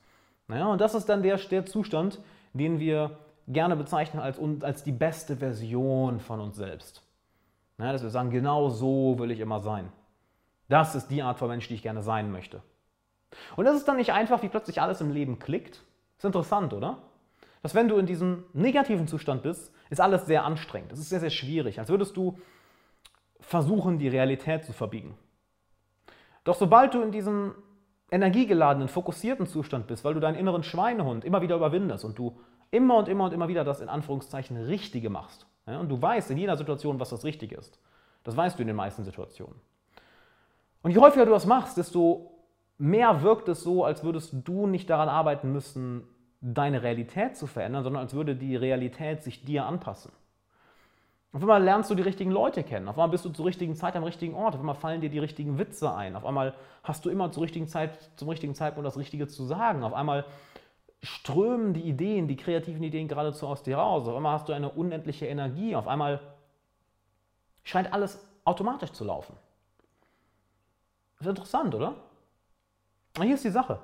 Naja, 0.47 0.67
und 0.67 0.79
das 0.79 0.95
ist 0.95 1.07
dann 1.07 1.23
der, 1.23 1.37
der 1.37 1.65
Zustand, 1.65 2.19
den 2.53 2.79
wir 2.79 3.17
gerne 3.47 3.75
bezeichnen 3.75 4.21
als, 4.21 4.39
als 4.63 4.83
die 4.83 4.91
beste 4.91 5.37
Version 5.37 6.19
von 6.19 6.39
uns 6.39 6.57
selbst. 6.57 7.03
Naja, 7.77 7.93
dass 7.93 8.03
wir 8.03 8.09
sagen, 8.09 8.29
genau 8.29 8.69
so 8.69 9.19
will 9.19 9.31
ich 9.31 9.39
immer 9.39 9.59
sein. 9.59 9.91
Das 10.69 10.95
ist 10.95 11.07
die 11.07 11.21
Art 11.21 11.39
von 11.39 11.47
Mensch, 11.47 11.67
die 11.67 11.75
ich 11.75 11.83
gerne 11.83 12.01
sein 12.01 12.31
möchte. 12.31 12.61
Und 13.55 13.65
das 13.65 13.75
ist 13.75 13.87
dann 13.87 13.97
nicht 13.97 14.13
einfach, 14.13 14.41
wie 14.41 14.49
plötzlich 14.49 14.81
alles 14.81 15.01
im 15.01 15.11
Leben 15.11 15.39
klickt. 15.39 15.83
Ist 16.17 16.25
interessant, 16.25 16.73
oder? 16.73 16.97
Dass 17.61 17.75
wenn 17.75 17.87
du 17.87 17.97
in 17.97 18.05
diesem 18.05 18.43
negativen 18.53 19.07
Zustand 19.07 19.43
bist, 19.43 19.73
ist 19.89 20.01
alles 20.01 20.25
sehr 20.25 20.43
anstrengend. 20.43 20.91
Es 20.91 20.99
ist 20.99 21.09
sehr, 21.09 21.19
sehr 21.19 21.29
schwierig. 21.29 21.79
Als 21.79 21.89
würdest 21.89 22.17
du 22.17 22.37
versuchen, 23.39 23.99
die 23.99 24.07
Realität 24.07 24.65
zu 24.65 24.73
verbiegen. 24.73 25.17
Doch 26.43 26.55
sobald 26.55 26.93
du 26.93 27.01
in 27.01 27.11
diesem 27.11 27.55
energiegeladenen, 28.09 28.87
fokussierten 28.87 29.47
Zustand 29.47 29.87
bist, 29.87 30.03
weil 30.05 30.13
du 30.13 30.19
deinen 30.19 30.35
inneren 30.35 30.63
Schweinehund 30.63 31.25
immer 31.25 31.41
wieder 31.41 31.55
überwindest 31.55 32.05
und 32.05 32.17
du 32.17 32.39
immer 32.71 32.97
und 32.97 33.09
immer 33.09 33.25
und 33.25 33.33
immer 33.33 33.47
wieder 33.47 33.63
das 33.63 33.81
in 33.81 33.89
Anführungszeichen 33.89 34.57
Richtige 34.57 35.09
machst. 35.09 35.47
Ja, 35.65 35.79
und 35.79 35.89
du 35.89 36.01
weißt 36.01 36.31
in 36.31 36.37
jeder 36.37 36.55
Situation, 36.55 36.99
was 36.99 37.09
das 37.09 37.25
Richtige 37.25 37.55
ist. 37.55 37.79
Das 38.23 38.35
weißt 38.35 38.57
du 38.57 38.61
in 38.61 38.67
den 38.67 38.75
meisten 38.75 39.03
Situationen. 39.03 39.55
Und 40.81 40.91
je 40.91 40.99
häufiger 40.99 41.25
du 41.25 41.31
das 41.31 41.45
machst, 41.45 41.77
desto 41.77 42.31
mehr 42.77 43.21
wirkt 43.21 43.49
es 43.49 43.61
so, 43.61 43.83
als 43.83 44.03
würdest 44.03 44.33
du 44.45 44.67
nicht 44.67 44.89
daran 44.89 45.09
arbeiten 45.09 45.51
müssen, 45.51 46.03
deine 46.39 46.83
Realität 46.83 47.35
zu 47.35 47.47
verändern, 47.47 47.83
sondern 47.83 48.03
als 48.03 48.13
würde 48.13 48.35
die 48.35 48.55
Realität 48.55 49.23
sich 49.23 49.43
dir 49.43 49.65
anpassen. 49.65 50.11
Auf 51.33 51.41
einmal 51.41 51.61
lernst 51.61 51.91
du 51.91 51.95
die 51.95 52.03
richtigen 52.03 52.31
Leute 52.31 52.63
kennen. 52.63 52.87
Auf 52.87 52.95
einmal 52.95 53.09
bist 53.09 53.25
du 53.25 53.29
zur 53.29 53.45
richtigen 53.45 53.75
Zeit 53.75 53.95
am 53.95 54.03
richtigen 54.03 54.33
Ort. 54.33 54.55
Auf 54.55 54.61
einmal 54.61 54.75
fallen 54.75 55.01
dir 55.01 55.09
die 55.09 55.19
richtigen 55.19 55.57
Witze 55.57 55.93
ein. 55.93 56.15
Auf 56.15 56.25
einmal 56.25 56.55
hast 56.83 57.05
du 57.05 57.09
immer 57.09 57.31
zur 57.31 57.43
richtigen 57.43 57.67
Zeit, 57.67 58.09
zum 58.15 58.29
richtigen 58.29 58.55
Zeitpunkt 58.55 58.87
das 58.87 58.97
Richtige 58.97 59.27
zu 59.27 59.43
sagen. 59.43 59.83
Auf 59.83 59.93
einmal 59.93 60.25
strömen 61.03 61.73
die 61.73 61.81
Ideen, 61.81 62.27
die 62.27 62.37
kreativen 62.37 62.81
Ideen 62.81 63.07
geradezu 63.07 63.45
aus 63.45 63.61
dir 63.61 63.77
raus. 63.77 64.07
Auf 64.07 64.15
einmal 64.15 64.33
hast 64.33 64.47
du 64.49 64.53
eine 64.53 64.69
unendliche 64.69 65.27
Energie. 65.27 65.75
Auf 65.75 65.87
einmal 65.87 66.21
scheint 67.63 67.93
alles 67.93 68.25
automatisch 68.45 68.93
zu 68.93 69.03
laufen. 69.03 69.35
Das 71.17 71.27
ist 71.27 71.31
interessant, 71.31 71.75
oder? 71.75 71.95
Und 73.17 73.25
hier 73.25 73.35
ist 73.35 73.43
die 73.43 73.49
Sache. 73.49 73.79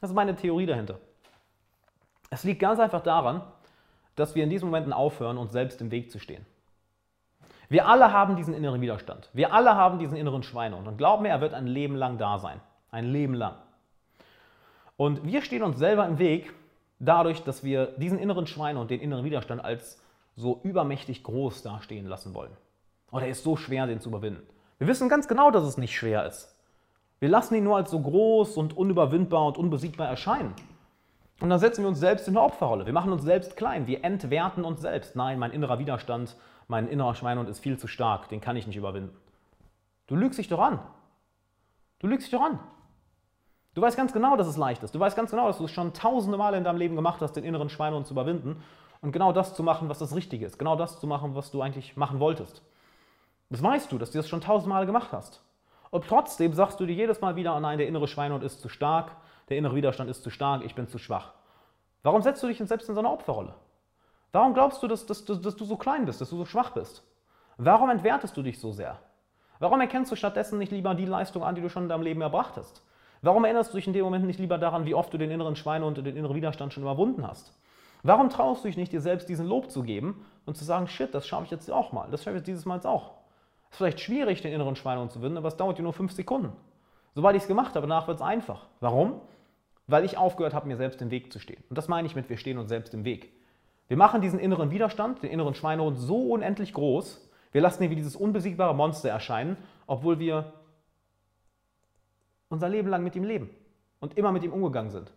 Das 0.00 0.10
ist 0.10 0.14
meine 0.14 0.36
Theorie 0.36 0.66
dahinter. 0.66 0.98
Es 2.30 2.44
liegt 2.44 2.60
ganz 2.60 2.78
einfach 2.78 3.00
daran, 3.00 3.42
dass 4.16 4.34
wir 4.34 4.44
in 4.44 4.50
diesen 4.50 4.66
Momenten 4.66 4.92
aufhören, 4.92 5.38
uns 5.38 5.52
selbst 5.52 5.80
im 5.80 5.90
Weg 5.90 6.10
zu 6.10 6.18
stehen. 6.18 6.44
Wir 7.68 7.88
alle 7.88 8.12
haben 8.12 8.36
diesen 8.36 8.54
inneren 8.54 8.80
Widerstand. 8.80 9.30
Wir 9.32 9.52
alle 9.52 9.74
haben 9.74 9.98
diesen 9.98 10.16
inneren 10.16 10.42
Schweinehund. 10.42 10.86
Und 10.86 10.98
glaub 10.98 11.20
mir, 11.20 11.28
er 11.28 11.40
wird 11.40 11.54
ein 11.54 11.66
Leben 11.66 11.96
lang 11.96 12.18
da 12.18 12.38
sein. 12.38 12.60
Ein 12.90 13.06
Leben 13.06 13.34
lang. 13.34 13.56
Und 14.96 15.24
wir 15.24 15.42
stehen 15.42 15.62
uns 15.62 15.78
selber 15.78 16.06
im 16.06 16.18
Weg 16.18 16.52
dadurch, 16.98 17.42
dass 17.42 17.64
wir 17.64 17.86
diesen 17.96 18.18
inneren 18.18 18.46
Schweinehund, 18.46 18.90
den 18.90 19.00
inneren 19.00 19.24
Widerstand 19.24 19.64
als 19.64 20.00
so 20.36 20.60
übermächtig 20.62 21.22
groß 21.22 21.62
dastehen 21.62 22.06
lassen 22.06 22.34
wollen. 22.34 22.52
Oh, 23.10 23.18
ist 23.18 23.44
so 23.44 23.56
schwer, 23.56 23.86
den 23.86 24.00
zu 24.00 24.08
überwinden. 24.08 24.42
Wir 24.78 24.88
wissen 24.88 25.08
ganz 25.08 25.28
genau, 25.28 25.50
dass 25.50 25.64
es 25.64 25.78
nicht 25.78 25.96
schwer 25.96 26.26
ist. 26.26 26.54
Wir 27.20 27.28
lassen 27.28 27.54
ihn 27.54 27.64
nur 27.64 27.76
als 27.76 27.90
so 27.90 28.00
groß 28.00 28.56
und 28.56 28.76
unüberwindbar 28.76 29.46
und 29.46 29.56
unbesiegbar 29.56 30.08
erscheinen. 30.08 30.52
Und 31.44 31.50
dann 31.50 31.58
setzen 31.58 31.82
wir 31.82 31.88
uns 31.88 32.00
selbst 32.00 32.26
in 32.26 32.38
eine 32.38 32.46
Opferrolle. 32.46 32.86
Wir 32.86 32.94
machen 32.94 33.12
uns 33.12 33.22
selbst 33.22 33.54
klein. 33.54 33.86
Wir 33.86 34.02
entwerten 34.02 34.64
uns 34.64 34.80
selbst. 34.80 35.14
Nein, 35.14 35.38
mein 35.38 35.50
innerer 35.50 35.78
Widerstand, 35.78 36.36
mein 36.68 36.88
innerer 36.88 37.14
Schweinehund 37.14 37.50
ist 37.50 37.58
viel 37.58 37.76
zu 37.76 37.86
stark. 37.86 38.30
Den 38.30 38.40
kann 38.40 38.56
ich 38.56 38.66
nicht 38.66 38.76
überwinden. 38.76 39.14
Du 40.06 40.16
lügst 40.16 40.38
dich 40.38 40.48
doch 40.48 40.58
an. 40.58 40.78
Du 41.98 42.06
lügst 42.06 42.28
dich 42.28 42.32
doch 42.32 42.46
an. 42.46 42.60
Du 43.74 43.82
weißt 43.82 43.94
ganz 43.94 44.14
genau, 44.14 44.38
dass 44.38 44.46
es 44.46 44.56
leicht 44.56 44.82
ist. 44.84 44.94
Du 44.94 44.98
weißt 44.98 45.16
ganz 45.16 45.32
genau, 45.32 45.46
dass 45.46 45.58
du 45.58 45.66
es 45.66 45.70
schon 45.70 45.92
tausende 45.92 46.38
Male 46.38 46.56
in 46.56 46.64
deinem 46.64 46.78
Leben 46.78 46.96
gemacht 46.96 47.20
hast, 47.20 47.34
den 47.34 47.44
inneren 47.44 47.68
Schweinehund 47.68 48.06
zu 48.06 48.14
überwinden 48.14 48.62
und 49.02 49.12
genau 49.12 49.34
das 49.34 49.54
zu 49.54 49.62
machen, 49.62 49.90
was 49.90 49.98
das 49.98 50.16
Richtige 50.16 50.46
ist. 50.46 50.58
Genau 50.58 50.76
das 50.76 50.98
zu 50.98 51.06
machen, 51.06 51.34
was 51.34 51.50
du 51.50 51.60
eigentlich 51.60 51.94
machen 51.94 52.20
wolltest. 52.20 52.62
Das 53.50 53.62
weißt 53.62 53.92
du, 53.92 53.98
dass 53.98 54.12
du 54.12 54.16
das 54.16 54.30
schon 54.30 54.40
tausendmal 54.40 54.86
gemacht 54.86 55.10
hast. 55.12 55.42
Und 55.90 56.06
trotzdem 56.08 56.54
sagst 56.54 56.80
du 56.80 56.86
dir 56.86 56.94
jedes 56.94 57.20
Mal 57.20 57.36
wieder, 57.36 57.54
oh 57.54 57.60
nein, 57.60 57.76
der 57.76 57.86
innere 57.86 58.08
Schweinehund 58.08 58.42
ist 58.42 58.62
zu 58.62 58.70
stark, 58.70 59.14
der 59.48 59.58
innere 59.58 59.74
Widerstand 59.74 60.10
ist 60.10 60.22
zu 60.22 60.30
stark, 60.30 60.64
ich 60.64 60.74
bin 60.74 60.88
zu 60.88 60.98
schwach. 60.98 61.32
Warum 62.02 62.22
setzt 62.22 62.42
du 62.42 62.46
dich 62.46 62.58
selbst 62.58 62.88
in 62.88 62.94
so 62.94 63.00
eine 63.00 63.10
Opferrolle? 63.10 63.54
Warum 64.32 64.54
glaubst 64.54 64.82
du, 64.82 64.88
dass, 64.88 65.06
dass, 65.06 65.24
dass, 65.24 65.40
dass 65.40 65.56
du 65.56 65.64
so 65.64 65.76
klein 65.76 66.06
bist, 66.06 66.20
dass 66.20 66.30
du 66.30 66.36
so 66.36 66.44
schwach 66.44 66.70
bist? 66.70 67.02
Warum 67.56 67.90
entwertest 67.90 68.36
du 68.36 68.42
dich 68.42 68.58
so 68.58 68.72
sehr? 68.72 68.98
Warum 69.60 69.80
erkennst 69.80 70.10
du 70.10 70.16
stattdessen 70.16 70.58
nicht 70.58 70.72
lieber 70.72 70.94
die 70.94 71.06
Leistung 71.06 71.44
an, 71.44 71.54
die 71.54 71.60
du 71.60 71.68
schon 71.68 71.84
in 71.84 71.88
deinem 71.88 72.02
Leben 72.02 72.20
erbracht 72.20 72.56
hast? 72.56 72.82
Warum 73.22 73.44
erinnerst 73.44 73.72
du 73.72 73.76
dich 73.76 73.86
in 73.86 73.92
dem 73.92 74.04
Moment 74.04 74.26
nicht 74.26 74.40
lieber 74.40 74.58
daran, 74.58 74.84
wie 74.84 74.94
oft 74.94 75.12
du 75.12 75.18
den 75.18 75.30
inneren 75.30 75.56
Schweinehund 75.56 75.96
und 75.96 76.04
den 76.04 76.16
inneren 76.16 76.36
Widerstand 76.36 76.72
schon 76.72 76.82
überwunden 76.82 77.26
hast? 77.26 77.56
Warum 78.02 78.28
traust 78.28 78.64
du 78.64 78.68
dich 78.68 78.76
nicht, 78.76 78.92
dir 78.92 79.00
selbst 79.00 79.28
diesen 79.28 79.46
Lob 79.46 79.70
zu 79.70 79.82
geben 79.82 80.26
und 80.44 80.56
zu 80.58 80.64
sagen, 80.64 80.88
shit, 80.88 81.14
das 81.14 81.26
schaffe 81.26 81.44
ich 81.44 81.50
jetzt 81.50 81.70
auch 81.70 81.92
mal, 81.92 82.10
das 82.10 82.22
schaffe 82.22 82.36
ich 82.36 82.40
jetzt 82.40 82.48
dieses 82.48 82.66
Mal 82.66 82.80
auch? 82.84 83.12
ist 83.74 83.78
vielleicht 83.78 84.00
schwierig, 84.00 84.40
den 84.40 84.52
inneren 84.52 84.76
Schweinehund 84.76 85.10
zu 85.10 85.20
winden, 85.20 85.36
aber 85.36 85.48
es 85.48 85.56
dauert 85.56 85.78
dir 85.78 85.82
nur 85.82 85.92
fünf 85.92 86.12
Sekunden. 86.12 86.52
Sobald 87.14 87.36
ich 87.36 87.42
es 87.42 87.48
gemacht 87.48 87.74
habe, 87.74 87.86
danach 87.86 88.06
wird 88.06 88.18
es 88.18 88.22
einfach. 88.22 88.66
Warum? 88.80 89.20
Weil 89.86 90.04
ich 90.04 90.16
aufgehört 90.16 90.54
habe, 90.54 90.66
mir 90.66 90.76
selbst 90.76 91.02
im 91.02 91.10
Weg 91.10 91.32
zu 91.32 91.38
stehen. 91.38 91.62
Und 91.68 91.76
das 91.76 91.88
meine 91.88 92.06
ich 92.06 92.16
mit, 92.16 92.28
wir 92.28 92.38
stehen 92.38 92.58
uns 92.58 92.68
selbst 92.68 92.94
im 92.94 93.04
Weg. 93.04 93.32
Wir 93.88 93.96
machen 93.96 94.20
diesen 94.20 94.38
inneren 94.38 94.70
Widerstand, 94.70 95.22
den 95.22 95.30
inneren 95.30 95.54
Schweinehund 95.54 95.98
so 95.98 96.32
unendlich 96.32 96.72
groß, 96.72 97.20
wir 97.54 97.60
lassen 97.60 97.84
ihn 97.84 97.90
wie 97.90 97.94
dieses 97.94 98.16
unbesiegbare 98.16 98.74
Monster 98.74 99.10
erscheinen, 99.10 99.56
obwohl 99.86 100.18
wir 100.18 100.52
unser 102.48 102.68
Leben 102.68 102.88
lang 102.88 103.04
mit 103.04 103.14
ihm 103.14 103.22
leben 103.22 103.48
und 104.00 104.18
immer 104.18 104.32
mit 104.32 104.42
ihm 104.42 104.52
umgegangen 104.52 104.90
sind. 104.90 105.12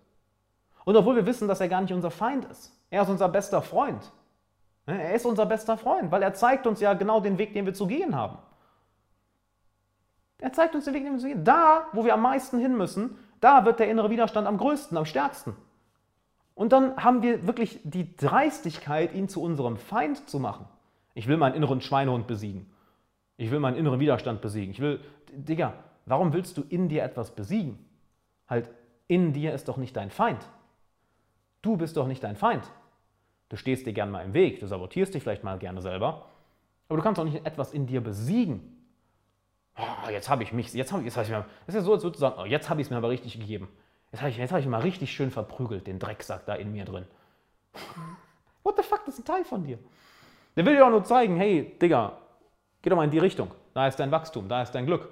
Und 0.86 0.95
obwohl 0.95 1.15
wir 1.15 1.25
wissen, 1.25 1.47
dass 1.47 1.62
er 1.62 1.67
gar 1.67 1.81
nicht 1.81 1.93
unser 1.93 2.12
Feind 2.12 2.45
ist. 2.45 2.71
Er 2.91 3.01
ist 3.01 3.09
unser 3.09 3.27
bester 3.27 3.63
Freund. 3.63 4.12
Er 4.86 5.15
ist 5.15 5.25
unser 5.25 5.47
bester 5.47 5.77
Freund, 5.77 6.12
weil 6.12 6.21
er 6.21 6.36
zeigt 6.36 6.67
uns 6.67 6.79
ja 6.79 6.93
genau 6.93 7.19
den 7.19 7.39
Weg, 7.39 7.53
den 7.53 7.65
wir 7.65 7.74
zu 7.74 7.88
gehen 7.88 8.15
haben. 8.15 8.38
Er 10.38 10.53
zeigt 10.53 10.75
uns 10.75 10.86
den 10.86 10.93
Weg, 10.93 11.03
den 11.03 11.13
wir 11.13 11.19
zu 11.19 11.27
gehen. 11.27 11.43
Da, 11.43 11.88
wo 11.91 12.05
wir 12.05 12.13
am 12.13 12.21
meisten 12.21 12.59
hin 12.59 12.77
müssen, 12.77 13.17
da 13.39 13.65
wird 13.65 13.79
der 13.79 13.89
innere 13.89 14.10
Widerstand 14.10 14.48
am 14.48 14.58
größten, 14.58 14.98
am 14.98 15.06
stärksten. 15.06 15.56
Und 16.56 16.72
dann 16.72 16.98
haben 17.03 17.22
wir 17.22 17.46
wirklich 17.46 17.79
die 17.84 18.15
Dreistigkeit, 18.15 19.13
ihn 19.13 19.29
zu 19.29 19.41
unserem 19.41 19.77
Feind 19.77 20.27
zu 20.29 20.39
machen. 20.39 20.65
Ich 21.13 21.27
will 21.27 21.38
meinen 21.38 21.56
inneren 21.56 21.82
Schweinehund 21.82 22.27
besiegen. 22.27 22.65
Ich 23.38 23.51
will 23.51 23.60
meinen 23.60 23.77
inneren 23.77 24.00
Widerstand 24.00 24.41
besiegen. 24.41 24.72
Ich 24.72 24.79
will, 24.79 25.00
Digga, 25.32 25.74
warum 26.06 26.34
willst 26.34 26.58
du 26.58 26.63
in 26.67 26.89
dir 26.89 27.03
etwas 27.03 27.32
besiegen? 27.32 27.77
Halt, 28.48 28.70
in 29.08 29.34
dir 29.34 29.53
ist 29.53 29.67
doch 29.67 29.77
nicht 29.77 29.96
dein 29.96 30.10
Feind. 30.10 30.39
Du 31.62 31.77
bist 31.77 31.98
doch 31.98 32.08
nicht 32.08 32.24
dein 32.24 32.36
Feind. 32.36 32.63
Du 33.50 33.56
stehst 33.56 33.86
dir 33.86 33.94
gern 33.94 34.12
mal 34.12 34.25
im 34.25 34.34
Weg, 34.34 34.60
du 34.60 34.67
sabotierst 34.67 35.13
dich 35.13 35.24
vielleicht 35.24 35.44
mal 35.44 35.58
gerne 35.58 35.82
selber, 35.82 36.25
aber 36.89 36.98
du 36.98 37.03
kannst 37.03 37.20
auch 37.20 37.25
nicht 37.25 37.46
etwas 37.46 37.74
in 37.74 37.86
dir 37.86 38.01
besiegen. 38.01 38.76
Oh, 39.77 40.10
jetzt 40.10 40.29
habe 40.29 40.43
ich 40.43 40.51
mich, 40.53 40.74
jetzt 40.74 40.91
habe 40.91 41.01
ich, 41.01 41.05
jetzt 41.05 41.17
hab 41.17 41.24
ich 41.24 41.29
mir, 41.29 41.46
das 41.65 41.75
ist 41.75 41.75
ja 41.75 41.81
so, 41.81 41.93
als 41.93 42.03
würdest 42.03 42.17
du 42.17 42.19
sagen, 42.19 42.36
oh, 42.39 42.46
jetzt 42.46 42.69
habe 42.69 42.81
ich 42.81 42.88
es 42.88 42.91
mir 42.91 42.98
aber 42.98 43.10
richtig 43.10 43.39
gegeben. 43.39 43.69
Jetzt 44.12 44.22
habe 44.22 44.31
ich, 44.31 44.39
hab 44.39 44.60
ich 44.60 44.65
mal 44.65 44.81
richtig 44.81 45.12
schön 45.12 45.29
verprügelt, 45.29 45.86
den 45.86 46.00
Drecksack 46.00 46.46
da 46.46 46.55
in 46.55 46.72
mir 46.72 46.86
drin. 46.86 47.05
What 48.63 48.75
the 48.77 48.84
fuck, 48.84 49.05
das 49.05 49.15
ist 49.15 49.22
ein 49.22 49.25
Teil 49.25 49.46
von 49.46 49.63
dir. 49.63 49.77
Der 50.55 50.65
will 50.65 50.75
dir 50.75 50.86
auch 50.86 50.89
nur 50.89 51.03
zeigen, 51.03 51.38
hey, 51.38 51.77
Digga, 51.79 52.17
geh 52.81 52.89
doch 52.89 52.98
mal 52.98 53.03
in 53.03 53.12
die 53.12 53.19
Richtung. 53.19 53.51
Da 53.74 53.88
ist 53.88 54.00
dein 54.00 54.12
Wachstum, 54.12 54.50
da 54.50 54.63
ist 54.63 54.72
dein 54.72 54.88
Glück. 54.88 55.07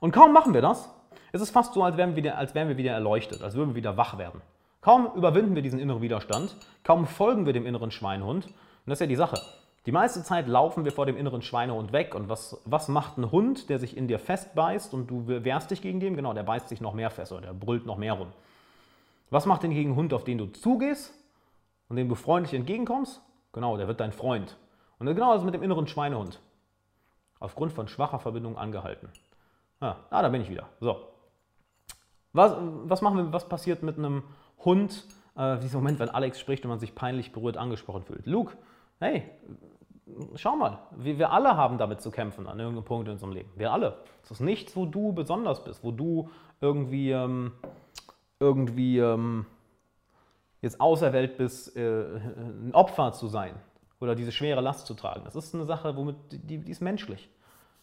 Und 0.00 0.10
kaum 0.10 0.32
machen 0.32 0.52
wir 0.52 0.62
das, 0.62 0.90
ist 1.32 1.40
es 1.40 1.50
fast 1.50 1.74
so, 1.74 1.84
als 1.84 1.96
wären 1.96 2.10
wir 2.10 2.16
wieder, 2.16 2.36
als 2.36 2.54
wären 2.54 2.68
wir 2.68 2.76
wieder 2.76 2.92
erleuchtet, 2.92 3.42
als 3.42 3.54
würden 3.54 3.70
wir 3.70 3.76
wieder 3.76 3.96
wach 3.96 4.18
werden. 4.18 4.42
Kaum 4.80 5.14
überwinden 5.14 5.54
wir 5.54 5.62
diesen 5.62 5.78
inneren 5.78 6.02
Widerstand, 6.02 6.56
kaum 6.82 7.06
folgen 7.06 7.46
wir 7.46 7.52
dem 7.52 7.64
inneren 7.66 7.90
Schweinehund. 7.90 8.46
Und 8.46 8.54
das 8.86 8.96
ist 8.96 9.00
ja 9.00 9.06
die 9.06 9.16
Sache. 9.16 9.40
Die 9.86 9.92
meiste 9.92 10.22
Zeit 10.22 10.48
laufen 10.48 10.84
wir 10.84 10.92
vor 10.92 11.04
dem 11.04 11.16
inneren 11.16 11.42
Schweinehund 11.42 11.92
weg. 11.92 12.14
Und 12.14 12.28
was, 12.28 12.60
was 12.64 12.88
macht 12.88 13.18
ein 13.18 13.30
Hund, 13.30 13.68
der 13.68 13.78
sich 13.78 13.96
in 13.96 14.08
dir 14.08 14.18
festbeißt 14.18 14.94
und 14.94 15.08
du 15.08 15.26
wehrst 15.26 15.70
dich 15.70 15.82
gegen 15.82 16.00
den? 16.00 16.16
Genau, 16.16 16.32
der 16.32 16.42
beißt 16.42 16.68
sich 16.68 16.80
noch 16.80 16.94
mehr 16.94 17.10
fest 17.10 17.32
oder 17.32 17.42
der 17.42 17.52
brüllt 17.52 17.84
noch 17.84 17.98
mehr 17.98 18.14
rum. 18.14 18.32
Was 19.30 19.46
macht 19.46 19.62
denn 19.62 19.72
gegen 19.72 19.90
einen 19.90 19.96
Hund, 19.96 20.14
auf 20.14 20.24
den 20.24 20.38
du 20.38 20.46
zugehst 20.46 21.12
und 21.88 21.96
dem 21.96 22.08
du 22.08 22.14
freundlich 22.14 22.54
entgegenkommst? 22.54 23.20
Genau, 23.52 23.76
der 23.76 23.86
wird 23.86 24.00
dein 24.00 24.12
Freund. 24.12 24.56
Und 24.98 25.06
genau 25.06 25.34
das 25.34 25.44
mit 25.44 25.54
dem 25.54 25.62
inneren 25.62 25.86
Schweinehund. 25.86 26.40
Aufgrund 27.38 27.72
von 27.72 27.88
schwacher 27.88 28.18
Verbindung 28.18 28.56
angehalten. 28.56 29.10
Ah, 29.80 29.96
ah 30.08 30.22
da 30.22 30.28
bin 30.30 30.40
ich 30.40 30.48
wieder. 30.48 30.68
So. 30.80 31.08
Was, 32.32 32.56
was, 32.84 33.02
machen 33.02 33.18
wir, 33.18 33.32
was 33.32 33.48
passiert 33.48 33.82
mit 33.82 33.98
einem 33.98 34.22
Hund, 34.64 35.04
äh, 35.36 35.58
dieser 35.58 35.78
Moment, 35.78 35.98
wenn 35.98 36.08
Alex 36.08 36.40
spricht 36.40 36.64
und 36.64 36.70
man 36.70 36.78
sich 36.78 36.94
peinlich 36.94 37.32
berührt 37.32 37.56
angesprochen 37.56 38.02
fühlt. 38.02 38.26
Luke, 38.26 38.56
hey, 39.00 39.22
schau 40.36 40.56
mal, 40.56 40.78
wir, 40.96 41.18
wir 41.18 41.32
alle 41.32 41.56
haben 41.56 41.78
damit 41.78 42.00
zu 42.00 42.10
kämpfen 42.10 42.46
an 42.46 42.58
irgendeinem 42.58 42.84
Punkt 42.84 43.06
in 43.06 43.12
unserem 43.12 43.32
Leben. 43.32 43.50
Wir 43.56 43.72
alle. 43.72 43.98
Es 44.22 44.30
ist 44.30 44.40
nichts, 44.40 44.76
wo 44.76 44.86
du 44.86 45.12
besonders 45.12 45.64
bist, 45.64 45.82
wo 45.82 45.90
du 45.90 46.30
irgendwie, 46.60 47.10
ähm, 47.10 47.52
irgendwie 48.40 48.98
ähm, 48.98 49.46
jetzt 50.60 50.80
auserwählt 50.80 51.36
bist, 51.36 51.76
äh, 51.76 52.16
ein 52.16 52.74
Opfer 52.74 53.12
zu 53.12 53.28
sein 53.28 53.54
oder 54.00 54.14
diese 54.14 54.32
schwere 54.32 54.60
Last 54.60 54.86
zu 54.86 54.94
tragen. 54.94 55.22
Das 55.24 55.36
ist 55.36 55.54
eine 55.54 55.64
Sache, 55.64 55.96
womit 55.96 56.16
die, 56.30 56.58
die 56.58 56.70
ist 56.70 56.80
menschlich. 56.80 57.30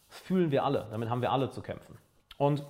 Das 0.09 0.19
fühlen 0.19 0.51
wir 0.51 0.63
alle. 0.65 0.87
Damit 0.91 1.09
haben 1.09 1.21
wir 1.21 1.31
alle 1.31 1.49
zu 1.49 1.61
kämpfen. 1.61 1.97
Und 2.37 2.65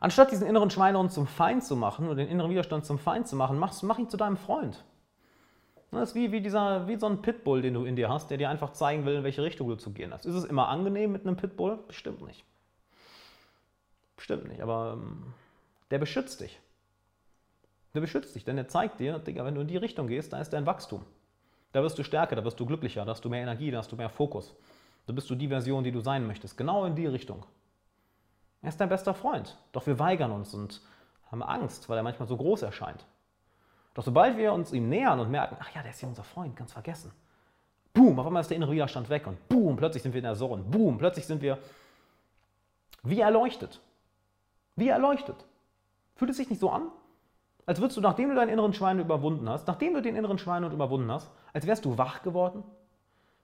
Anstatt 0.00 0.30
diesen 0.32 0.46
inneren 0.46 0.70
Schweinehund 0.70 1.12
zum 1.12 1.26
Feind 1.26 1.62
zu 1.62 1.76
machen 1.76 2.06
oder 2.06 2.16
den 2.16 2.28
inneren 2.28 2.50
Widerstand 2.50 2.86
zum 2.86 2.98
Feind 2.98 3.28
zu 3.28 3.36
machen, 3.36 3.58
mach, 3.58 3.80
mach 3.82 3.98
ihn 3.98 4.08
zu 4.08 4.16
deinem 4.16 4.38
Freund. 4.38 4.82
Das 5.90 6.10
ist 6.10 6.14
wie, 6.14 6.30
wie, 6.30 6.40
dieser, 6.40 6.86
wie 6.86 6.96
so 6.96 7.06
ein 7.06 7.20
Pitbull, 7.20 7.62
den 7.62 7.74
du 7.74 7.84
in 7.84 7.96
dir 7.96 8.08
hast, 8.08 8.30
der 8.30 8.38
dir 8.38 8.48
einfach 8.48 8.72
zeigen 8.72 9.06
will, 9.06 9.16
in 9.16 9.24
welche 9.24 9.42
Richtung 9.42 9.68
du 9.68 9.74
zu 9.74 9.90
gehen 9.90 10.12
hast. 10.12 10.24
Ist 10.24 10.36
es 10.36 10.44
immer 10.44 10.68
angenehm 10.68 11.10
mit 11.10 11.26
einem 11.26 11.36
Pitbull? 11.36 11.78
Bestimmt 11.88 12.22
nicht. 12.22 12.44
Bestimmt 14.16 14.48
nicht, 14.48 14.60
aber 14.60 14.98
ähm, 14.98 15.34
der 15.90 15.98
beschützt 15.98 16.40
dich. 16.40 16.60
Der 17.94 18.00
beschützt 18.00 18.36
dich, 18.36 18.44
denn 18.44 18.56
er 18.56 18.68
zeigt 18.68 19.00
dir, 19.00 19.18
Digga, 19.18 19.44
wenn 19.44 19.56
du 19.56 19.62
in 19.62 19.66
die 19.66 19.76
Richtung 19.76 20.06
gehst, 20.06 20.32
da 20.32 20.40
ist 20.40 20.52
dein 20.52 20.66
Wachstum. 20.66 21.04
Da 21.72 21.82
wirst 21.82 21.98
du 21.98 22.04
stärker, 22.04 22.36
da 22.36 22.44
wirst 22.44 22.60
du 22.60 22.66
glücklicher, 22.66 23.04
da 23.04 23.12
hast 23.12 23.24
du 23.24 23.28
mehr 23.28 23.42
Energie, 23.42 23.70
da 23.70 23.78
hast 23.78 23.90
du 23.90 23.96
mehr 23.96 24.10
Fokus. 24.10 24.54
Da 25.06 25.12
bist 25.12 25.28
du 25.28 25.34
die 25.34 25.48
Version, 25.48 25.82
die 25.82 25.90
du 25.90 26.00
sein 26.00 26.26
möchtest. 26.26 26.56
Genau 26.56 26.84
in 26.84 26.94
die 26.94 27.06
Richtung. 27.06 27.44
Er 28.62 28.68
ist 28.68 28.80
dein 28.80 28.88
bester 28.88 29.14
Freund. 29.14 29.56
Doch 29.72 29.86
wir 29.86 29.98
weigern 29.98 30.30
uns 30.30 30.54
und 30.54 30.82
haben 31.30 31.42
Angst, 31.42 31.88
weil 31.88 31.96
er 31.96 32.02
manchmal 32.02 32.28
so 32.28 32.36
groß 32.36 32.62
erscheint. 32.62 33.06
Doch 33.94 34.04
sobald 34.04 34.36
wir 34.36 34.52
uns 34.52 34.72
ihm 34.72 34.88
nähern 34.88 35.18
und 35.20 35.30
merken, 35.30 35.56
ach 35.60 35.70
ja, 35.74 35.82
der 35.82 35.90
ist 35.90 36.00
ja 36.00 36.08
unser 36.08 36.24
Freund, 36.24 36.54
ganz 36.56 36.72
vergessen. 36.72 37.12
Boom, 37.92 38.18
auf 38.18 38.26
einmal 38.26 38.40
ist 38.40 38.48
der 38.48 38.56
innere 38.56 38.72
Widerstand 38.72 39.08
weg 39.08 39.26
und 39.26 39.48
boom, 39.48 39.76
plötzlich 39.76 40.02
sind 40.02 40.12
wir 40.12 40.18
in 40.18 40.24
der 40.24 40.36
Zone. 40.36 40.62
Boom, 40.62 40.98
plötzlich 40.98 41.26
sind 41.26 41.42
wir 41.42 41.58
wie 43.02 43.20
erleuchtet. 43.20 43.80
Wie 44.76 44.88
erleuchtet. 44.88 45.44
Fühlt 46.14 46.30
es 46.30 46.36
sich 46.36 46.50
nicht 46.50 46.60
so 46.60 46.70
an? 46.70 46.88
Als 47.66 47.80
würdest 47.80 47.96
du, 47.96 48.00
nachdem 48.00 48.30
du 48.30 48.34
deinen 48.34 48.48
inneren 48.48 48.72
Schweinehund 48.72 49.06
überwunden 49.06 49.48
hast, 49.48 49.66
nachdem 49.66 49.94
du 49.94 50.02
den 50.02 50.16
inneren 50.16 50.38
Schweinehund 50.38 50.72
überwunden 50.72 51.10
hast, 51.10 51.30
als 51.52 51.66
wärst 51.66 51.84
du 51.84 51.98
wach 51.98 52.22
geworden? 52.22 52.62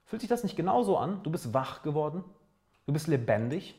Fühlt 0.04 0.20
sich 0.20 0.28
das 0.28 0.44
nicht 0.44 0.56
genauso 0.56 0.96
an? 0.96 1.22
Du 1.22 1.30
bist 1.30 1.52
wach 1.52 1.82
geworden? 1.82 2.24
Du 2.86 2.92
bist 2.92 3.08
lebendig? 3.08 3.74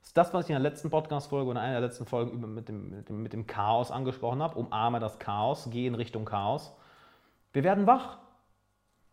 Das 0.00 0.08
ist 0.08 0.16
das, 0.16 0.32
was 0.32 0.44
ich 0.44 0.50
in 0.50 0.62
der 0.62 0.70
letzten 0.70 0.90
Podcast-Folge 0.90 1.50
oder 1.50 1.60
einer 1.60 1.80
der 1.80 1.88
letzten 1.88 2.06
Folgen 2.06 2.54
mit 2.54 2.68
dem, 2.68 2.90
mit, 2.90 3.08
dem, 3.08 3.22
mit 3.22 3.32
dem 3.32 3.46
Chaos 3.46 3.90
angesprochen 3.90 4.42
habe. 4.42 4.58
Umarme 4.58 5.00
das 5.00 5.18
Chaos, 5.18 5.68
geh 5.70 5.86
in 5.86 5.94
Richtung 5.94 6.24
Chaos. 6.24 6.72
Wir 7.52 7.64
werden 7.64 7.86
wach. 7.86 8.18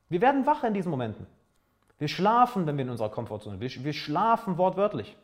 Wir 0.10 0.22
werden 0.22 0.46
wach 0.46 0.64
in 0.64 0.74
diesen 0.74 0.92
Momenten. 0.92 1.26
Wir 1.98 2.08
schlafen, 2.08 2.68
wenn 2.68 2.78
wir 2.78 2.86
in 2.86 2.92
unserer 2.92 3.10
Komfortzone 3.10 3.58
sind. 3.58 3.62
Wir, 3.62 3.84
wir 3.84 3.94
schlafen 3.94 4.58
wortwörtlich. 4.58 5.16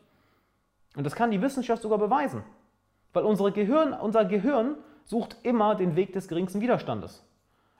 Und 0.96 1.04
das 1.04 1.14
kann 1.14 1.30
die 1.30 1.40
Wissenschaft 1.40 1.82
sogar 1.82 1.98
beweisen. 1.98 2.42
Weil 3.12 3.24
unsere 3.24 3.52
Gehirn, 3.52 3.92
unser 3.92 4.24
Gehirn 4.24 4.76
sucht 5.04 5.36
immer 5.42 5.74
den 5.74 5.96
Weg 5.96 6.12
des 6.12 6.28
geringsten 6.28 6.60
Widerstandes. 6.60 7.24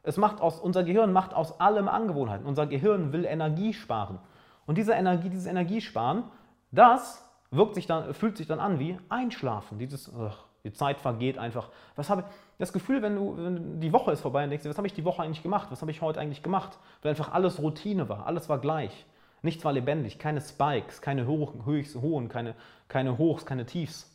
Es 0.03 0.17
macht 0.17 0.41
aus, 0.41 0.59
unser 0.59 0.85
Gehirn 0.85 1.13
macht 1.13 1.33
aus 1.35 1.61
allem 1.61 1.89
Angewohnheiten. 1.89 2.47
Unser 2.47 2.67
Gehirn 2.67 3.13
will 3.13 3.25
Energie 3.25 3.73
sparen. 3.73 4.19
Und 4.67 4.79
diese 4.79 4.93
Energie, 4.93 5.31
dieses 5.31 5.47
Energiesparen, 5.47 6.25
das 6.71 7.25
wirkt 7.53 7.77
sich 7.77 7.87
dann, 7.87 8.13
fühlt 8.15 8.37
sich 8.37 8.47
dann 8.49 8.59
an 8.59 8.79
wie 8.79 8.99
Einschlafen. 9.09 9.79
Dieses, 9.79 10.09
ugh, 10.09 10.33
die 10.65 10.73
Zeit 10.73 11.01
vergeht 11.01 11.39
einfach. 11.39 11.69
Was 11.97 12.11
habe 12.11 12.25
das 12.59 12.73
Gefühl, 12.73 13.03
wenn 13.03 13.17
du 13.17 13.37
wenn 13.37 13.81
die 13.81 13.93
Woche 13.93 14.13
ist 14.13 14.21
vorbei 14.21 14.45
und 14.45 14.51
denkst, 14.51 14.65
was 14.67 14.77
habe 14.77 14.87
ich 14.87 14.95
die 14.95 15.05
Woche 15.05 15.23
eigentlich 15.23 15.43
gemacht? 15.43 15.69
Was 15.71 15.81
habe 15.83 15.91
ich 15.91 16.01
heute 16.01 16.21
eigentlich 16.21 16.43
gemacht? 16.43 16.79
Weil 17.03 17.11
einfach 17.11 17.33
alles 17.33 17.61
Routine 17.61 18.09
war, 18.09 18.27
alles 18.27 18.49
war 18.49 18.59
gleich. 18.59 19.07
Nichts 19.43 19.65
war 19.65 19.73
lebendig, 19.73 20.19
keine 20.19 20.41
Spikes, 20.41 21.01
keine 21.03 21.27
hohen, 21.27 21.67
Höchst, 21.67 21.97
hohen 21.97 22.29
keine, 22.29 22.55
keine 22.89 23.19
Hochs, 23.19 23.45
keine 23.45 23.67
Tiefs. 23.67 24.09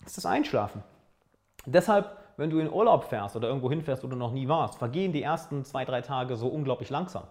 Das 0.00 0.08
ist 0.08 0.18
das 0.18 0.26
Einschlafen. 0.26 0.82
Deshalb, 1.64 2.16
wenn 2.36 2.50
du 2.50 2.60
in 2.60 2.72
Urlaub 2.72 3.04
fährst 3.04 3.34
oder 3.34 3.48
irgendwo 3.48 3.68
hinfährst, 3.68 4.04
wo 4.04 4.08
du 4.08 4.14
noch 4.14 4.30
nie 4.30 4.46
warst, 4.46 4.78
vergehen 4.78 5.12
die 5.12 5.22
ersten 5.22 5.64
zwei, 5.64 5.84
drei 5.84 6.02
Tage 6.02 6.36
so 6.36 6.46
unglaublich 6.46 6.90
langsam. 6.90 7.24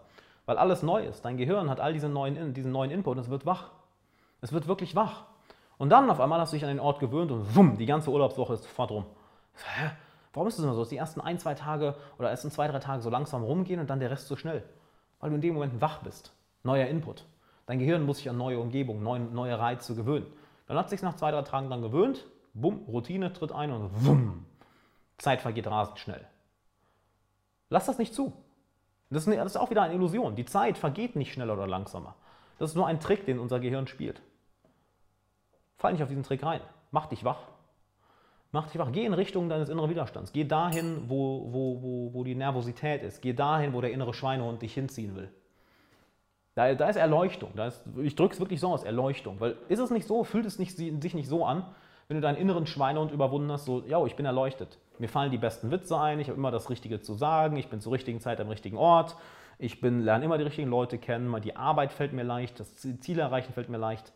Weil 0.46 0.58
alles 0.58 0.84
neu 0.84 1.06
ist. 1.06 1.24
Dein 1.24 1.38
Gehirn 1.38 1.70
hat 1.70 1.80
all 1.80 1.94
diese 1.94 2.10
neuen, 2.10 2.54
diesen 2.54 2.74
neuen 2.74 2.92
Input 2.92 3.16
und 3.16 3.24
es 3.24 3.30
wird 3.30 3.46
wach. 3.46 3.72
Es 4.42 4.52
wird 4.52 4.68
wirklich 4.68 4.96
wach. 4.96 5.24
Und 5.78 5.90
dann 5.90 6.10
auf 6.10 6.20
einmal 6.20 6.40
hast 6.40 6.54
du 6.54 6.58
dich 6.58 6.64
an 6.64 6.70
den 6.70 6.80
Ort 6.80 7.00
gewöhnt 7.00 7.32
und 7.32 7.56
wumm, 7.56 7.78
die 7.78 7.86
ganze 7.86 8.12
Urlaubswoche 8.12 8.54
ist 8.54 8.64
sofort 8.64 8.92
rum. 8.92 9.06
Hä? 9.56 9.92
Warum 10.34 10.48
ist 10.48 10.58
es 10.58 10.64
immer 10.64 10.74
so, 10.74 10.82
dass 10.82 10.90
die 10.90 10.98
ersten 10.98 11.22
ein, 11.22 11.40
zwei 11.40 11.54
Tage 11.54 11.96
oder 12.18 12.30
ersten 12.30 12.52
zwei, 12.52 12.68
drei 12.68 12.80
Tage 12.80 13.02
so 13.02 13.10
langsam 13.10 13.44
rumgehen 13.44 13.80
und 13.80 13.90
dann 13.90 14.00
der 14.00 14.12
Rest 14.12 14.28
so 14.28 14.36
schnell? 14.36 14.64
Weil 15.20 15.30
du 15.30 15.36
in 15.36 15.42
dem 15.42 15.54
Moment 15.54 15.82
wach 15.82 16.00
bist. 16.00 16.34
Neuer 16.64 16.88
Input. 16.88 17.26
Dein 17.68 17.80
Gehirn 17.80 18.06
muss 18.06 18.18
sich 18.18 18.30
an 18.30 18.38
neue 18.38 18.60
Umgebung, 18.60 19.02
neue, 19.02 19.22
neue 19.22 19.58
Reize 19.58 19.96
gewöhnen. 19.96 20.28
Dann 20.68 20.78
hat 20.78 20.86
es 20.86 20.92
sich 20.92 21.02
nach 21.02 21.16
zwei, 21.16 21.32
drei 21.32 21.42
Tagen 21.42 21.70
dann 21.70 21.82
gewöhnt, 21.82 22.26
bumm, 22.54 22.86
Routine 22.88 23.34
tritt 23.34 23.52
ein 23.52 23.72
und 23.72 24.06
wumm, 24.06 24.46
Zeit 25.18 25.42
vergeht 25.42 25.68
rasend 25.68 26.00
schnell. 26.00 26.26
Lass 27.70 27.86
das 27.86 27.98
nicht 27.98 28.14
zu. 28.14 28.34
Das 29.10 29.28
ist 29.28 29.58
auch 29.58 29.70
wieder 29.70 29.84
eine 29.84 29.94
Illusion. 29.94 30.36
Die 30.36 30.46
Zeit 30.46 30.78
vergeht 30.78 31.16
nicht 31.16 31.34
schneller 31.34 31.54
oder 31.54 31.68
langsamer. 31.68 32.16
Das 32.58 32.72
ist 32.72 32.76
nur 32.76 32.88
ein 32.88 33.00
Trick, 33.00 33.26
den 33.26 33.40
unser 33.40 33.60
Gehirn 33.60 33.88
spielt. 33.88 34.22
Fall 35.78 35.94
nicht 35.94 36.04
auf 36.04 36.10
diesen 36.10 36.24
Trick 36.24 36.44
rein. 36.44 36.62
Mach 36.92 37.08
dich 37.08 37.24
wach. 37.24 37.40
Mach 38.52 38.68
dich 38.68 38.80
wach. 38.80 38.92
Geh 38.92 39.06
in 39.06 39.14
Richtung 39.14 39.50
deines 39.50 39.70
inneren 39.70 39.90
Widerstands. 39.90 40.32
Geh 40.32 40.46
dahin, 40.46 41.10
wo, 41.10 41.52
wo, 41.52 41.82
wo, 41.82 42.14
wo 42.14 42.24
die 42.24 42.36
Nervosität 42.36 43.04
ist. 43.04 43.22
Geh 43.22 43.34
dahin, 43.34 43.74
wo 43.74 43.82
der 43.82 43.92
innere 43.92 44.14
Schweinehund 44.14 44.62
dich 44.62 44.74
hinziehen 44.74 45.16
will. 45.16 45.30
Da, 46.56 46.74
da 46.74 46.88
ist 46.88 46.96
Erleuchtung. 46.96 47.52
Da 47.56 47.68
ist, 47.68 47.84
ich 48.02 48.16
drücke 48.16 48.34
es 48.34 48.40
wirklich 48.40 48.62
so 48.62 48.72
aus, 48.72 48.84
Erleuchtung. 48.84 49.40
Weil 49.40 49.58
ist 49.68 49.80
es 49.80 49.92
nicht 49.92 50.08
so, 50.08 50.24
fühlt 50.24 50.46
es 50.46 50.58
nicht, 50.58 50.78
sich 50.78 51.14
nicht 51.14 51.28
so 51.28 51.46
an, 51.46 51.66
wenn 52.08 52.16
du 52.16 52.22
deinen 52.22 52.38
inneren 52.38 52.68
Schweinehund 52.68 53.12
überwunden 53.12 53.52
hast, 53.52 53.66
so, 53.66 53.84
ja, 53.88 54.04
ich 54.06 54.16
bin 54.16 54.26
erleuchtet. 54.26 54.78
Mir 55.00 55.10
fallen 55.10 55.32
die 55.32 55.38
besten 55.38 55.72
Witze 55.72 56.00
ein, 56.00 56.20
ich 56.20 56.30
habe 56.30 56.38
immer 56.38 56.52
das 56.52 56.70
Richtige 56.70 57.02
zu 57.02 57.16
sagen, 57.16 57.58
ich 57.58 57.68
bin 57.68 57.82
zur 57.82 57.94
richtigen 57.94 58.22
Zeit 58.22 58.40
am 58.40 58.48
richtigen 58.48 58.78
Ort, 58.78 59.16
ich 59.58 59.82
bin, 59.82 60.02
lerne 60.02 60.26
immer 60.26 60.38
die 60.38 60.44
richtigen 60.44 60.70
Leute 60.70 60.98
kennen, 60.98 61.42
die 61.42 61.56
Arbeit 61.56 61.92
fällt 61.92 62.14
mir 62.14 62.24
leicht, 62.24 62.60
das 62.60 62.76
Ziel 62.76 63.20
erreichen 63.20 63.54
fällt 63.54 63.70
mir 63.70 63.78
leicht. 63.78 64.14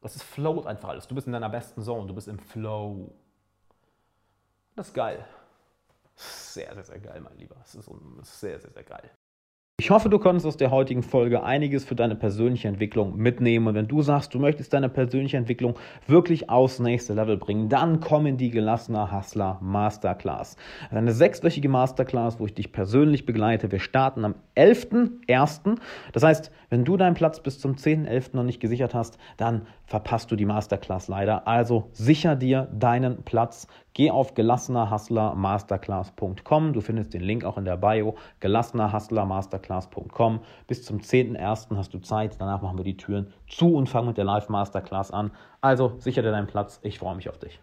Das 0.00 0.16
ist 0.16 0.22
float 0.22 0.66
einfach 0.66 0.90
alles. 0.90 1.08
Du 1.08 1.14
bist 1.14 1.26
in 1.26 1.32
deiner 1.32 1.48
besten 1.48 1.82
Zone, 1.82 2.06
du 2.06 2.14
bist 2.14 2.28
im 2.28 2.38
Flow. 2.38 3.14
Das 4.76 4.88
ist 4.88 4.94
geil. 4.94 5.24
Sehr, 6.14 6.74
sehr, 6.74 6.84
sehr 6.84 7.00
geil, 7.00 7.20
mein 7.20 7.36
Lieber. 7.38 7.56
Es 7.64 7.74
ist 7.74 7.90
sehr, 8.22 8.60
sehr, 8.60 8.70
sehr 8.70 8.84
geil. 8.84 9.10
Ich 9.80 9.90
hoffe, 9.90 10.08
du 10.08 10.20
konntest 10.20 10.46
aus 10.46 10.56
der 10.56 10.70
heutigen 10.70 11.02
Folge 11.02 11.42
einiges 11.42 11.84
für 11.84 11.96
deine 11.96 12.14
persönliche 12.14 12.68
Entwicklung 12.68 13.16
mitnehmen. 13.16 13.66
Und 13.66 13.74
wenn 13.74 13.88
du 13.88 14.02
sagst, 14.02 14.32
du 14.32 14.38
möchtest 14.38 14.72
deine 14.72 14.88
persönliche 14.88 15.36
Entwicklung 15.36 15.74
wirklich 16.06 16.48
aufs 16.48 16.78
nächste 16.78 17.12
Level 17.12 17.36
bringen, 17.36 17.68
dann 17.68 17.98
komm 17.98 18.26
in 18.26 18.36
die 18.36 18.50
gelassener 18.50 19.10
Hustler 19.10 19.58
Masterclass. 19.60 20.56
Eine 20.92 21.12
sechswöchige 21.12 21.68
Masterclass, 21.68 22.38
wo 22.38 22.46
ich 22.46 22.54
dich 22.54 22.70
persönlich 22.70 23.26
begleite. 23.26 23.72
Wir 23.72 23.80
starten 23.80 24.24
am 24.24 24.36
11.01. 24.56 25.76
Das 26.12 26.22
heißt, 26.22 26.52
wenn 26.70 26.84
du 26.84 26.96
deinen 26.96 27.14
Platz 27.14 27.40
bis 27.40 27.58
zum 27.58 27.74
10.11. 27.74 28.36
noch 28.36 28.44
nicht 28.44 28.60
gesichert 28.60 28.94
hast, 28.94 29.18
dann 29.36 29.66
verpasst 29.86 30.30
du 30.30 30.36
die 30.36 30.46
Masterclass 30.46 31.08
leider. 31.08 31.48
Also 31.48 31.88
sicher 31.90 32.36
dir 32.36 32.68
deinen 32.72 33.24
Platz. 33.24 33.66
Geh 33.94 34.10
auf 34.10 34.34
gelassenerhustlermasterclass.com. 34.34 36.72
Du 36.72 36.80
findest 36.80 37.14
den 37.14 37.22
Link 37.22 37.44
auch 37.44 37.56
in 37.56 37.64
der 37.64 37.76
Bio. 37.76 38.16
gelassenerhustlermasterclass.com. 38.40 40.40
Bis 40.66 40.84
zum 40.84 40.98
10.01. 40.98 41.76
hast 41.76 41.94
du 41.94 42.00
Zeit. 42.00 42.34
Danach 42.40 42.60
machen 42.60 42.76
wir 42.76 42.84
die 42.84 42.96
Türen 42.96 43.32
zu 43.48 43.76
und 43.76 43.88
fangen 43.88 44.08
mit 44.08 44.18
der 44.18 44.24
Live 44.24 44.48
Masterclass 44.48 45.12
an. 45.12 45.30
Also 45.60 45.92
sicher 45.98 46.22
dir 46.22 46.32
deinen 46.32 46.48
Platz. 46.48 46.80
Ich 46.82 46.98
freue 46.98 47.14
mich 47.14 47.28
auf 47.28 47.38
dich. 47.38 47.60